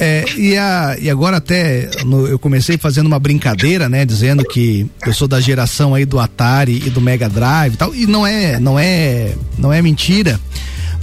É, 0.00 0.24
e, 0.36 0.56
a, 0.56 0.96
e 1.00 1.10
agora 1.10 1.38
até 1.38 1.90
no- 2.04 2.28
eu 2.28 2.38
comecei 2.38 2.78
fazendo 2.78 3.08
uma 3.08 3.18
brincadeira, 3.18 3.88
né, 3.88 4.04
dizendo 4.04 4.44
que 4.44 4.88
eu 5.04 5.12
sou 5.12 5.26
da 5.26 5.40
geração 5.40 5.92
aí 5.92 6.04
do 6.04 6.20
Atari 6.20 6.82
e 6.86 6.90
do 6.90 7.00
Mega 7.00 7.28
Drive 7.28 7.74
e 7.74 7.76
tal, 7.76 7.92
e 7.94 8.06
não 8.06 8.24
é, 8.24 8.60
não 8.60 8.78
é, 8.78 9.34
não 9.58 9.72
é 9.72 9.82
mentira. 9.82 10.38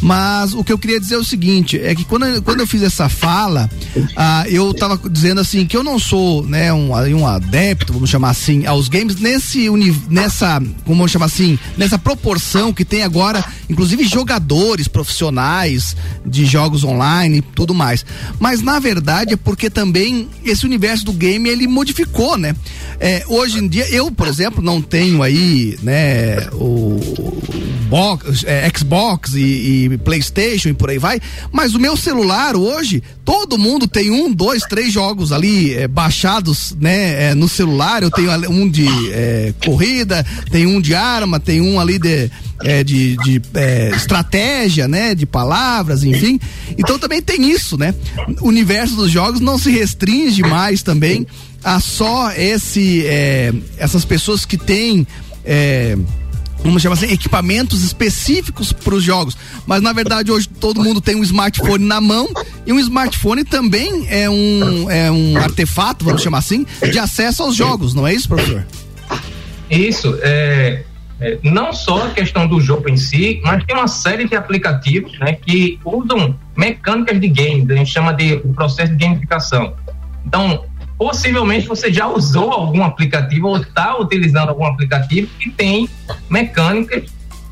Mas 0.05 0.53
o 0.53 0.63
que 0.63 0.71
eu 0.71 0.77
queria 0.77 0.99
dizer 0.99 1.15
é 1.15 1.17
o 1.17 1.23
seguinte, 1.23 1.81
é 1.81 1.95
que 1.95 2.05
quando, 2.05 2.39
quando 2.43 2.59
eu 2.59 2.67
fiz 2.67 2.83
essa 2.83 3.09
fala, 3.09 3.67
ah, 4.15 4.43
eu 4.47 4.71
tava 4.71 4.99
dizendo 5.09 5.41
assim 5.41 5.65
que 5.65 5.75
eu 5.75 5.83
não 5.83 5.97
sou, 5.97 6.45
né, 6.45 6.71
um, 6.71 6.91
um 6.91 7.25
adepto, 7.25 7.91
vamos 7.91 8.11
chamar 8.11 8.29
assim, 8.29 8.67
aos 8.67 8.87
games 8.87 9.15
nesse 9.15 9.67
nessa, 10.07 10.61
como 10.83 10.97
vamos 10.97 11.11
chamar 11.11 11.25
assim, 11.25 11.57
nessa 11.75 11.97
proporção 11.97 12.71
que 12.71 12.85
tem 12.85 13.01
agora, 13.01 13.43
inclusive 13.67 14.03
jogadores 14.03 14.87
profissionais 14.87 15.97
de 16.23 16.45
jogos 16.45 16.83
online 16.83 17.39
e 17.39 17.41
tudo 17.41 17.73
mais. 17.73 18.05
Mas 18.39 18.61
na 18.61 18.77
verdade 18.77 19.33
é 19.33 19.37
porque 19.37 19.71
também 19.71 20.29
esse 20.43 20.67
universo 20.67 21.03
do 21.05 21.13
game 21.13 21.49
ele 21.49 21.67
modificou, 21.67 22.37
né? 22.37 22.55
É, 22.99 23.23
hoje 23.27 23.57
em 23.57 23.67
dia 23.67 23.89
eu, 23.89 24.11
por 24.11 24.27
exemplo, 24.27 24.63
não 24.63 24.83
tenho 24.83 25.23
aí, 25.23 25.79
né, 25.81 26.47
o, 26.53 26.95
o 26.95 27.41
box, 27.89 28.43
é, 28.45 28.69
Xbox 28.75 29.33
e, 29.33 29.39
e 29.39 29.94
PlayStation 29.97 30.69
e 30.69 30.73
por 30.73 30.89
aí 30.89 30.97
vai, 30.97 31.19
mas 31.51 31.75
o 31.75 31.79
meu 31.79 31.95
celular 31.95 32.55
hoje 32.55 33.01
todo 33.23 33.57
mundo 33.57 33.87
tem 33.87 34.11
um, 34.11 34.31
dois, 34.31 34.63
três 34.63 34.93
jogos 34.93 35.31
ali 35.31 35.73
é, 35.73 35.87
baixados, 35.87 36.75
né, 36.79 37.31
é, 37.31 37.35
no 37.35 37.49
celular. 37.49 38.03
Eu 38.03 38.11
tenho 38.11 38.31
um 38.49 38.69
de 38.69 38.87
é, 39.11 39.53
corrida, 39.65 40.25
tem 40.51 40.65
um 40.65 40.79
de 40.79 40.93
arma, 40.93 41.39
tem 41.39 41.59
um 41.61 41.79
ali 41.79 41.97
de 41.99 42.29
de, 42.85 43.17
de 43.17 43.41
estratégia, 43.97 44.87
né? 44.87 45.13
De 45.13 45.25
palavras, 45.25 46.05
enfim. 46.05 46.39
Então 46.77 46.97
também 46.97 47.21
tem 47.21 47.51
isso, 47.51 47.77
né? 47.77 47.93
O 48.39 48.47
universo 48.47 48.95
dos 48.95 49.11
jogos 49.11 49.41
não 49.41 49.57
se 49.57 49.69
restringe 49.69 50.41
mais 50.41 50.81
também 50.81 51.27
a 51.61 51.81
só 51.81 52.31
esse 52.31 53.05
essas 53.77 54.05
pessoas 54.05 54.45
que 54.45 54.57
têm 54.57 55.05
vamos 56.63 56.81
chamar 56.81 56.93
assim, 56.93 57.11
equipamentos 57.11 57.83
específicos 57.83 58.73
para 58.73 58.95
os 58.95 59.03
jogos. 59.03 59.37
Mas 59.65 59.81
na 59.81 59.93
verdade 59.93 60.31
hoje 60.31 60.47
todo 60.47 60.83
mundo 60.83 61.01
tem 61.01 61.15
um 61.15 61.23
smartphone 61.23 61.85
na 61.85 62.01
mão 62.01 62.27
e 62.65 62.73
um 62.73 62.79
smartphone 62.79 63.43
também 63.43 64.07
é 64.09 64.29
um, 64.29 64.89
é 64.89 65.11
um 65.11 65.37
artefato, 65.37 66.03
vamos 66.05 66.21
chamar 66.21 66.39
assim, 66.39 66.65
de 66.91 66.99
acesso 66.99 67.43
aos 67.43 67.55
jogos, 67.55 67.93
não 67.93 68.07
é 68.07 68.13
isso, 68.13 68.27
professor? 68.27 68.65
Isso, 69.69 70.17
é, 70.21 70.83
é, 71.19 71.39
não 71.43 71.73
só 71.73 72.07
a 72.07 72.09
questão 72.11 72.47
do 72.47 72.59
jogo 72.59 72.89
em 72.89 72.97
si, 72.97 73.41
mas 73.43 73.63
tem 73.65 73.75
uma 73.75 73.87
série 73.87 74.27
de 74.27 74.35
aplicativos 74.35 75.17
né, 75.19 75.33
que 75.33 75.79
usam 75.83 76.37
mecânicas 76.55 77.19
de 77.19 77.27
games, 77.27 77.69
a 77.69 77.75
gente 77.75 77.91
chama 77.91 78.13
de 78.13 78.37
processo 78.55 78.91
de 78.95 79.05
gamificação. 79.05 79.73
Então, 80.25 80.65
possivelmente 80.97 81.67
você 81.67 81.91
já 81.91 82.07
usou 82.07 82.51
algum 82.51 82.83
aplicativo 82.83 83.47
ou 83.47 83.57
está 83.57 83.97
utilizando 83.97 84.49
algum 84.49 84.65
aplicativo 84.65 85.29
que 85.39 85.49
tem 85.49 85.89
mecânicas 86.29 87.03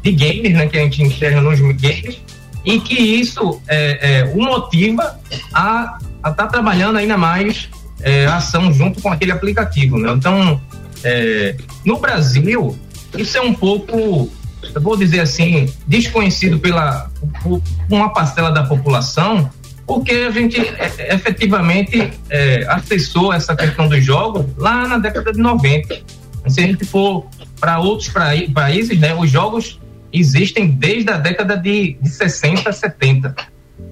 de 0.02 0.12
games, 0.12 0.54
né, 0.54 0.68
que 0.68 0.78
a 0.78 0.82
gente 0.82 1.02
enxerga 1.02 1.42
nos 1.42 1.60
games, 1.60 2.22
e 2.66 2.80
que 2.80 2.94
isso 2.94 3.62
é, 3.68 4.20
é, 4.20 4.24
o 4.34 4.42
motiva 4.42 5.20
a 5.54 5.98
estar 6.18 6.34
tá 6.34 6.48
trabalhando 6.48 6.98
ainda 6.98 7.18
mais 7.18 7.70
é, 8.02 8.26
a 8.26 8.38
ação 8.38 8.72
junto 8.72 9.02
com 9.02 9.10
aquele 9.12 9.32
aplicativo. 9.32 9.98
Né? 9.98 10.12
Então, 10.14 10.62
é, 11.04 11.56
no 11.86 12.00
Brasil, 12.00 12.78
isso 13.18 13.38
é 13.38 13.42
um 13.42 13.54
pouco 13.54 14.30
eu 14.74 14.82
vou 14.82 14.96
dizer 14.96 15.20
assim, 15.20 15.72
desconhecido 15.86 16.60
pela 16.60 17.10
por 17.42 17.62
uma 17.90 18.14
parcela 18.14 18.52
da 18.52 18.64
população, 18.64 19.50
porque 19.86 20.12
a 20.12 20.32
gente 20.32 20.60
é, 20.60 21.14
efetivamente 21.14 22.12
é, 22.30 22.66
acessou 22.68 23.34
essa 23.34 23.56
questão 23.56 23.88
dos 23.88 24.04
jogos 24.04 24.46
lá 24.58 24.88
na 24.88 24.98
década 24.98 25.32
de 25.32 25.40
90. 25.40 26.02
Se 26.48 26.60
a 26.60 26.64
gente 26.64 26.86
for 26.86 27.26
para 27.60 27.80
outros 27.80 28.10
países, 28.54 29.00
né, 29.00 29.14
os 29.16 29.30
jogos 29.30 29.80
existem 30.12 30.68
desde 30.68 31.10
a 31.10 31.18
década 31.18 31.58
de, 31.58 31.98
de 32.02 32.10
60, 32.10 32.72
70. 32.72 33.36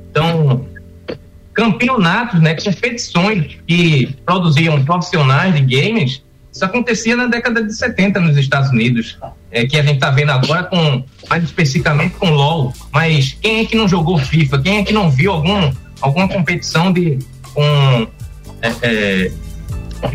Então, 0.10 0.66
campeonatos, 1.54 2.42
né, 2.42 2.56
competições 2.56 3.58
que 3.68 4.16
produziam 4.26 4.84
profissionais 4.84 5.56
de 5.56 5.62
games, 5.62 6.24
isso 6.52 6.66
acontecia 6.66 7.16
na 7.16 7.28
década 7.28 7.64
de 7.64 7.74
70 7.74 8.20
nos 8.20 8.38
Estados 8.38 8.70
Unidos, 8.70 9.18
é, 9.52 9.66
que 9.66 9.78
a 9.78 9.84
gente 9.84 9.96
está 9.96 10.10
vendo 10.10 10.32
agora 10.32 10.64
com, 10.64 11.04
mais 11.30 11.44
especificamente 11.44 12.16
com 12.16 12.30
LoL. 12.30 12.74
Mas 12.92 13.38
quem 13.42 13.60
é 13.60 13.66
que 13.66 13.76
não 13.76 13.88
jogou 13.88 14.18
FIFA? 14.18 14.60
Quem 14.60 14.78
é 14.78 14.84
que 14.84 14.94
não 14.94 15.12
viu 15.12 15.32
algum, 15.32 15.72
alguma 16.00 16.28
competição 16.28 16.92
de 16.92 17.20
com 17.54 18.08
é, 18.62 18.72
é, 18.82 19.32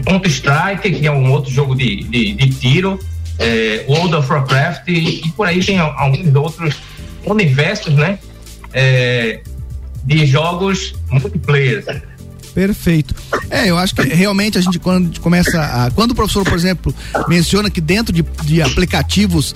Counter 0.07 0.31
Strike, 0.31 0.90
que 0.90 1.07
é 1.07 1.12
um 1.12 1.31
outro 1.31 1.51
jogo 1.51 1.75
de, 1.75 2.03
de, 2.05 2.33
de 2.33 2.51
tiro, 2.51 2.99
é, 3.38 3.85
World 3.88 4.14
of 4.14 4.31
Warcraft 4.31 4.88
e, 4.88 5.27
e, 5.27 5.31
por 5.33 5.46
aí 5.46 5.62
tem 5.62 5.79
alguns 5.79 6.35
outros 6.35 6.77
universos, 7.25 7.94
né? 7.94 8.18
É, 8.72 9.40
de 10.05 10.25
jogos 10.27 10.94
multiplayer. 11.11 11.85
Perfeito. 12.57 13.14
É, 13.51 13.69
eu 13.69 13.77
acho 13.77 13.95
que 13.95 14.03
realmente 14.03 14.57
a 14.57 14.62
gente 14.62 14.79
quando 14.79 15.21
começa 15.21 15.61
a, 15.61 15.90
quando 15.90 16.12
o 16.12 16.14
professor, 16.14 16.42
por 16.42 16.55
exemplo, 16.55 16.95
menciona 17.29 17.69
que 17.69 17.83
dentro 17.83 18.14
de, 18.14 18.25
de 18.45 18.62
aplicativos 18.62 19.55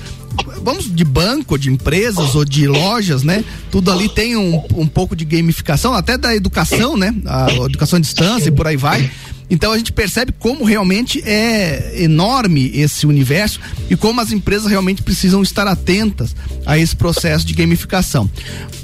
vamos 0.63 0.95
de 0.95 1.03
banco, 1.03 1.59
de 1.59 1.71
empresas 1.71 2.35
ou 2.35 2.45
de 2.45 2.67
lojas, 2.67 3.23
né? 3.23 3.43
Tudo 3.71 3.91
ali 3.91 4.07
tem 4.07 4.37
um, 4.37 4.63
um 4.75 4.87
pouco 4.87 5.17
de 5.17 5.25
gamificação, 5.25 5.95
até 5.95 6.19
da 6.19 6.37
educação, 6.37 6.95
né? 6.95 7.15
A 7.25 7.51
educação 7.65 7.97
à 7.97 8.01
distância 8.01 8.51
e 8.51 8.53
por 8.53 8.67
aí 8.67 8.77
vai. 8.77 9.11
Então 9.51 9.73
a 9.73 9.79
gente 9.79 9.93
percebe 9.93 10.33
como 10.39 10.65
realmente 10.65 11.21
é 11.27 12.03
enorme 12.03 12.71
esse 12.73 13.07
universo 13.07 13.61
e 13.91 13.97
como 13.97 14.21
as 14.21 14.31
empresas 14.31 14.71
realmente 14.71 15.03
precisam 15.03 15.43
estar 15.43 15.67
atentas 15.67 16.35
a 16.65 16.79
esse 16.79 16.95
processo 16.95 17.45
de 17.45 17.53
gamificação. 17.53 18.31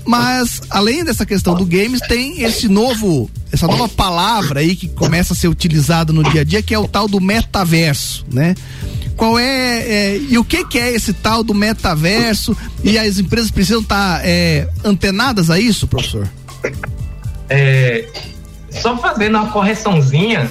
Mas 0.04 0.60
além 0.68 1.04
dessa 1.04 1.24
questão 1.24 1.54
do 1.54 1.64
games, 1.64 2.00
tem 2.00 2.42
esse 2.42 2.68
novo, 2.68 3.30
essa 3.52 3.66
nova 3.66 3.88
palavra 3.88 4.60
aí 4.60 4.74
que 4.74 4.88
começa 4.88 5.32
a 5.32 5.36
ser 5.36 5.48
utilizada 5.48 6.12
no 6.12 6.22
dia 6.24 6.40
a 6.40 6.44
dia, 6.44 6.62
que 6.62 6.74
é 6.74 6.78
o 6.78 6.88
tal 6.88 7.06
do 7.06 7.20
metaverso, 7.20 8.24
né? 8.32 8.54
Qual 9.16 9.38
é, 9.38 9.78
é 9.80 10.18
e 10.18 10.36
o 10.36 10.44
que, 10.44 10.64
que 10.64 10.78
é 10.78 10.92
esse 10.92 11.12
tal 11.12 11.42
do 11.42 11.54
metaverso? 11.54 12.56
E 12.84 12.98
as 12.98 13.18
empresas 13.18 13.50
precisam 13.50 13.80
estar 13.80 14.20
é, 14.24 14.68
antenadas 14.84 15.48
a 15.48 15.58
isso, 15.58 15.88
professor? 15.88 16.28
É, 17.48 18.06
só 18.80 18.96
fazendo 18.96 19.36
uma 19.38 19.50
correçãozinha, 19.50 20.50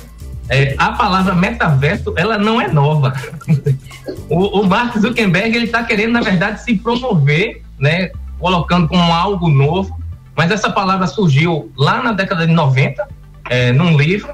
é, 0.50 0.76
a 0.78 0.92
palavra 0.92 1.34
metaverso 1.34 2.14
ela 2.16 2.38
não 2.38 2.62
é 2.62 2.68
nova. 2.68 3.14
o, 4.30 4.62
o 4.62 4.68
Mark 4.68 4.98
Zuckerberg 4.98 5.56
ele 5.56 5.66
está 5.66 5.84
querendo 5.84 6.12
na 6.12 6.22
verdade 6.22 6.64
se 6.64 6.76
promover, 6.76 7.64
né, 7.80 8.12
colocando 8.40 8.88
como 8.88 9.14
algo 9.14 9.50
novo. 9.50 10.00
Mas 10.36 10.52
essa 10.52 10.70
palavra 10.70 11.08
surgiu 11.08 11.72
lá 11.78 12.04
na 12.04 12.12
década 12.12 12.46
de 12.46 12.54
90, 12.54 13.08
é, 13.50 13.72
num 13.72 13.98
livro, 13.98 14.34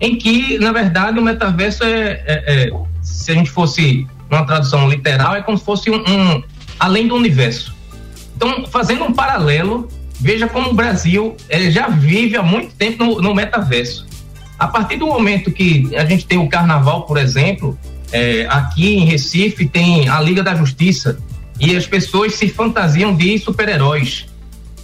em 0.00 0.16
que 0.16 0.58
na 0.58 0.72
verdade 0.72 1.18
o 1.18 1.22
metaverso 1.22 1.82
é, 1.84 2.22
é, 2.26 2.66
é 2.66 2.70
se 3.02 3.32
a 3.32 3.34
gente 3.34 3.50
fosse 3.50 4.06
uma 4.30 4.46
tradução 4.46 4.88
literal, 4.88 5.34
é 5.34 5.42
como 5.42 5.58
se 5.58 5.64
fosse 5.64 5.90
um, 5.90 5.96
um 5.96 6.42
além 6.78 7.08
do 7.08 7.14
universo. 7.16 7.74
Então, 8.36 8.64
fazendo 8.66 9.04
um 9.04 9.12
paralelo, 9.12 9.88
Veja 10.20 10.46
como 10.46 10.70
o 10.70 10.74
Brasil 10.74 11.34
já 11.70 11.88
vive 11.88 12.36
há 12.36 12.42
muito 12.42 12.74
tempo 12.74 13.04
no, 13.04 13.22
no, 13.22 13.34
metaverso. 13.34 14.06
A 14.58 14.68
partir 14.68 14.96
do 14.98 15.06
momento 15.06 15.50
que 15.50 15.96
a 15.96 16.04
gente 16.04 16.26
tem 16.26 16.36
o 16.36 16.48
carnaval, 16.48 17.02
por 17.02 17.16
exemplo, 17.16 17.78
é, 18.12 18.46
aqui 18.50 18.96
em 18.96 19.06
Recife 19.06 19.66
tem 19.66 20.08
a 20.08 20.20
Liga 20.20 20.42
da 20.42 20.54
Justiça 20.54 21.18
e 21.58 21.74
as 21.74 21.86
pessoas 21.86 22.34
se 22.34 22.48
fantasiam 22.48 23.14
de 23.14 23.38
super-heróis. 23.38 24.26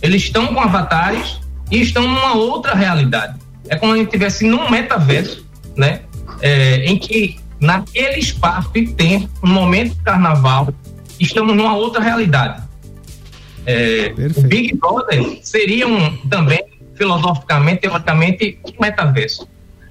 Eles 0.00 0.22
estão 0.22 0.46
com 0.48 0.60
avatares 0.60 1.38
e 1.70 1.82
estão 1.82 2.02
numa 2.02 2.34
outra 2.34 2.74
realidade. 2.74 3.38
É 3.68 3.76
como 3.76 3.94
se 3.94 4.02
estivesse 4.02 4.46
num 4.46 4.70
metaverso, 4.70 5.44
né? 5.76 6.00
É, 6.40 6.84
em 6.84 6.96
que 6.98 7.38
naquele 7.60 8.18
espaço 8.18 8.70
e 8.74 8.86
tempo, 8.86 9.28
no 9.42 9.52
momento 9.52 9.94
do 9.94 10.02
carnaval, 10.02 10.72
estamos 11.20 11.54
numa 11.54 11.74
outra 11.74 12.02
realidade. 12.02 12.65
É, 13.66 14.12
o 14.36 14.42
Big 14.42 14.74
Brother 14.76 15.38
seria 15.42 15.88
um, 15.88 16.16
também, 16.28 16.64
filosoficamente, 16.94 17.82
teoricamente, 17.82 18.58
um 18.64 18.80
metaverso. 18.80 19.48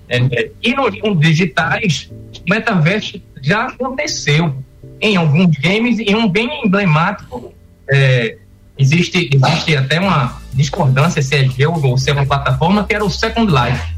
É, 0.07 0.17
é, 0.17 0.51
e 0.63 0.73
nos 0.73 0.99
mundos 1.01 1.27
digitais, 1.27 2.09
o 2.11 2.49
metaverso 2.49 3.21
já 3.41 3.67
aconteceu 3.67 4.55
em 5.01 5.17
alguns 5.17 5.57
games 5.57 5.97
e 5.99 6.15
um 6.15 6.29
bem 6.29 6.65
emblemático. 6.65 7.53
É, 7.89 8.37
existe, 8.77 9.29
existe 9.33 9.75
até 9.75 9.99
uma 9.99 10.41
discordância 10.53 11.21
se 11.21 11.35
é 11.35 11.45
jogo 11.45 11.89
ou 11.89 11.97
se 11.97 12.09
é 12.09 12.13
uma 12.13 12.25
plataforma, 12.25 12.83
que 12.85 12.95
era 12.95 13.03
o 13.03 13.09
Second 13.09 13.51
Life. 13.51 13.95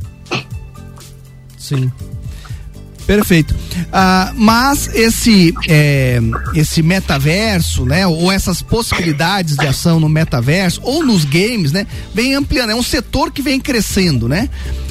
Sim. 1.57 1.91
Perfeito. 3.07 3.55
Ah, 3.91 4.33
mas 4.35 4.89
esse 4.93 5.53
é, 5.67 6.19
esse 6.53 6.83
metaverso, 6.83 7.85
né, 7.85 8.05
ou 8.05 8.29
essas 8.29 8.61
possibilidades 8.61 9.55
de 9.55 9.65
ação 9.65 9.97
no 9.97 10.09
metaverso 10.09 10.81
ou 10.83 11.03
nos 11.05 11.23
games, 11.23 11.71
né, 11.71 11.87
vem 12.13 12.35
ampliando. 12.35 12.71
É 12.71 12.75
um 12.75 12.83
setor 12.83 13.31
que 13.31 13.41
vem 13.41 13.61
crescendo, 13.61 14.27
né? 14.27 14.49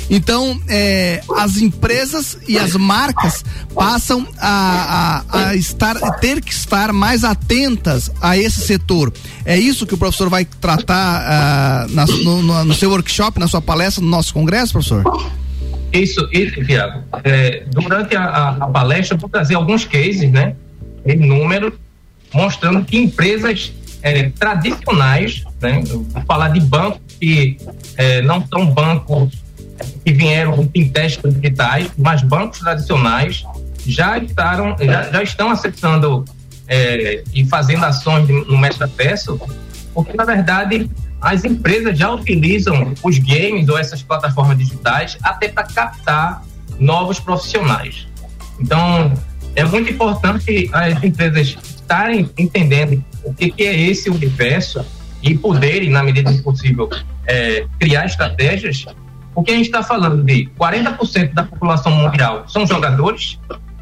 Então, 0.09 0.59
é, 0.69 1.21
as 1.37 1.57
empresas 1.57 2.39
e 2.47 2.59
as 2.59 2.75
marcas 2.75 3.45
passam 3.75 4.27
a, 4.39 5.25
a, 5.29 5.49
a, 5.49 5.57
estar, 5.57 5.97
ter 6.21 6.41
que 6.41 6.53
estar 6.53 6.93
mais 6.93 7.25
atentas 7.25 8.11
a 8.21 8.39
esse 8.39 8.61
setor. 8.61 9.13
É 9.45 9.59
isso 9.59 9.85
que 9.85 9.95
o 9.95 9.99
professor 9.99 10.31
vai 10.31 10.45
tratar 10.45 11.87
uh, 11.89 11.93
na, 11.93 12.07
no, 12.07 12.65
no, 12.65 12.75
seu 12.75 12.89
workshop, 12.89 13.41
na 13.41 13.49
sua 13.49 13.61
palestra, 13.61 14.03
no 14.03 14.09
nosso 14.09 14.33
congresso, 14.33 14.73
professor? 14.73 15.05
Isso, 15.97 16.29
isso 16.33 16.65
Tiago. 16.65 17.03
É, 17.25 17.65
durante 17.71 18.17
a, 18.17 18.49
a, 18.49 18.67
palestra, 18.69 19.17
eu 19.17 19.21
vou 19.21 19.29
trazer 19.29 19.55
alguns 19.55 19.85
cases, 19.85 20.31
né? 20.31 20.55
Em 21.05 21.17
número, 21.17 21.79
mostrando 22.33 22.85
que 22.85 22.99
empresas 22.99 23.73
é, 24.03 24.31
tradicionais, 24.31 25.45
né? 25.61 25.83
vou 25.85 26.23
falar 26.27 26.51
de 26.51 26.61
bancos 26.61 27.01
que 27.19 27.57
é, 27.97 28.23
não 28.23 28.47
são 28.47 28.67
bancos 28.67 29.33
que 30.05 30.13
vieram 30.13 30.53
com 30.53 30.69
fintechs 30.69 31.21
digitais, 31.25 31.91
mas 31.97 32.23
bancos 32.23 32.61
tradicionais 32.61 33.45
já, 33.87 34.19
estaram, 34.19 34.77
já, 34.79 35.11
já 35.11 35.23
estão 35.23 35.51
acessando 35.51 36.25
é, 36.69 37.23
e 37.33 37.45
fazendo 37.47 37.85
ações 37.85 38.29
no 38.29 38.59
metaverso, 38.59 39.41
porque 39.95 40.13
na 40.15 40.25
verdade 40.25 40.91
as 41.21 41.45
empresas 41.45 41.99
já 41.99 42.11
utilizam 42.13 42.95
os 43.03 43.19
games 43.19 43.69
ou 43.69 43.79
essas 43.79 44.03
plataformas 44.03 44.59
digitais 44.59 45.17
até 45.23 45.49
para 45.49 45.65
captar 45.65 46.43
novos 46.79 47.19
profissionais. 47.19 48.07
Então, 48.61 49.13
é 49.55 49.65
muito 49.65 49.91
importante 49.91 50.69
as 50.73 51.03
empresas 51.03 51.57
estarem 51.63 52.29
entendendo 52.37 53.03
o 53.25 53.33
que, 53.33 53.51
que 53.51 53.63
é 53.63 53.81
esse 53.81 54.11
universo 54.11 54.85
e 55.23 55.37
poderem, 55.37 55.91
na 55.91 56.03
medida 56.03 56.31
do 56.31 56.43
possível, 56.43 56.89
é, 57.27 57.67
criar 57.79 58.07
estratégias, 58.07 58.85
porque 59.35 59.51
a 59.51 59.55
gente 59.55 59.67
está 59.67 59.83
falando 59.83 60.23
de 60.23 60.49
40% 60.59 61.33
da 61.35 61.45
população 61.45 61.93
mundial 61.93 62.45
são 62.49 62.67
jogadores 62.67 63.39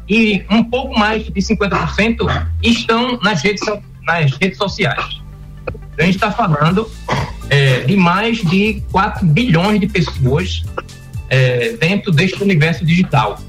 e 0.07 0.43
um 0.49 0.63
pouco 0.63 0.97
mais 0.97 1.25
de 1.25 1.41
50% 1.41 2.47
estão 2.61 3.19
nas 3.21 3.41
redes, 3.41 3.63
nas 4.03 4.31
redes 4.33 4.57
sociais. 4.57 5.24
A 5.97 6.03
gente 6.03 6.15
está 6.15 6.31
falando 6.31 6.89
é, 7.49 7.81
de 7.81 7.95
mais 7.95 8.37
de 8.37 8.83
4 8.91 9.25
bilhões 9.25 9.79
de 9.79 9.87
pessoas 9.87 10.63
é, 11.29 11.73
dentro 11.73 12.11
deste 12.11 12.41
universo 12.41 12.85
digital. 12.85 13.39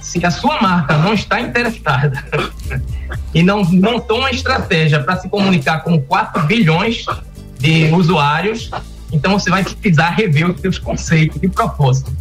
Se 0.00 0.24
a 0.24 0.30
sua 0.30 0.60
marca 0.60 0.96
não 0.96 1.12
está 1.12 1.40
interessada 1.40 2.24
e 3.34 3.42
não 3.42 3.64
montou 3.64 4.18
uma 4.18 4.30
estratégia 4.30 5.02
para 5.02 5.16
se 5.16 5.28
comunicar 5.28 5.80
com 5.80 6.00
4 6.00 6.46
bilhões 6.46 7.04
de 7.58 7.92
usuários, 7.92 8.70
então 9.12 9.38
você 9.38 9.50
vai 9.50 9.62
precisar 9.62 10.10
rever 10.10 10.50
os 10.50 10.60
seus 10.60 10.78
conceitos 10.78 11.38
e 11.42 11.48
propósitos. 11.48 12.12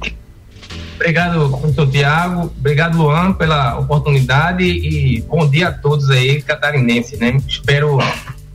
Obrigado, 1.03 1.51
professor 1.51 1.91
Tiago. 1.91 2.53
Obrigado, 2.57 2.97
Luan, 2.97 3.33
pela 3.33 3.77
oportunidade 3.77 4.63
e 4.63 5.21
bom 5.23 5.51
dia 5.51 5.67
a 5.67 5.73
todos 5.73 6.09
aí, 6.11 6.41
catarinenses, 6.41 7.19
né? 7.19 7.37
Espero, 7.49 7.99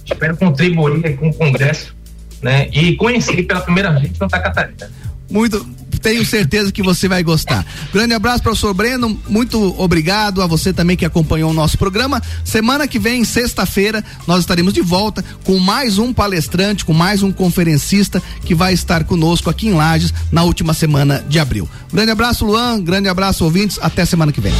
espero 0.05 0.37
contribuir 0.37 1.17
com 1.17 1.27
o 1.27 1.33
Congresso, 1.33 1.93
né? 2.41 2.69
E 2.71 2.95
conhecer 2.95 3.43
pela 3.43 3.59
primeira 3.59 3.91
vez 3.91 4.15
Santa 4.15 4.39
Catarina. 4.39 4.89
Muito, 5.29 5.67
tenho 6.07 6.25
certeza 6.25 6.71
que 6.71 6.81
você 6.81 7.05
vai 7.09 7.21
gostar. 7.21 7.65
Grande 7.93 8.13
abraço, 8.13 8.41
professor 8.41 8.73
Breno. 8.73 9.19
Muito 9.27 9.75
obrigado 9.77 10.41
a 10.41 10.47
você 10.47 10.71
também 10.71 10.95
que 10.95 11.03
acompanhou 11.03 11.51
o 11.51 11.53
nosso 11.53 11.77
programa. 11.77 12.23
Semana 12.45 12.87
que 12.87 12.97
vem, 12.97 13.25
sexta-feira, 13.25 14.01
nós 14.25 14.39
estaremos 14.39 14.71
de 14.71 14.79
volta 14.79 15.21
com 15.43 15.59
mais 15.59 15.97
um 15.97 16.13
palestrante, 16.13 16.85
com 16.85 16.93
mais 16.93 17.23
um 17.23 17.29
conferencista 17.29 18.23
que 18.45 18.55
vai 18.55 18.71
estar 18.71 19.03
conosco 19.03 19.49
aqui 19.49 19.67
em 19.67 19.73
Lages 19.73 20.13
na 20.31 20.43
última 20.43 20.73
semana 20.73 21.25
de 21.27 21.39
abril. 21.39 21.67
Grande 21.91 22.11
abraço, 22.11 22.45
Luan. 22.45 22.81
Grande 22.81 23.09
abraço, 23.09 23.43
ouvintes. 23.43 23.77
Até 23.81 24.05
semana 24.05 24.31
que 24.31 24.39
vem. 24.39 24.53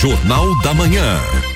Jornal 0.00 0.60
da 0.62 0.74
Manhã. 0.74 1.51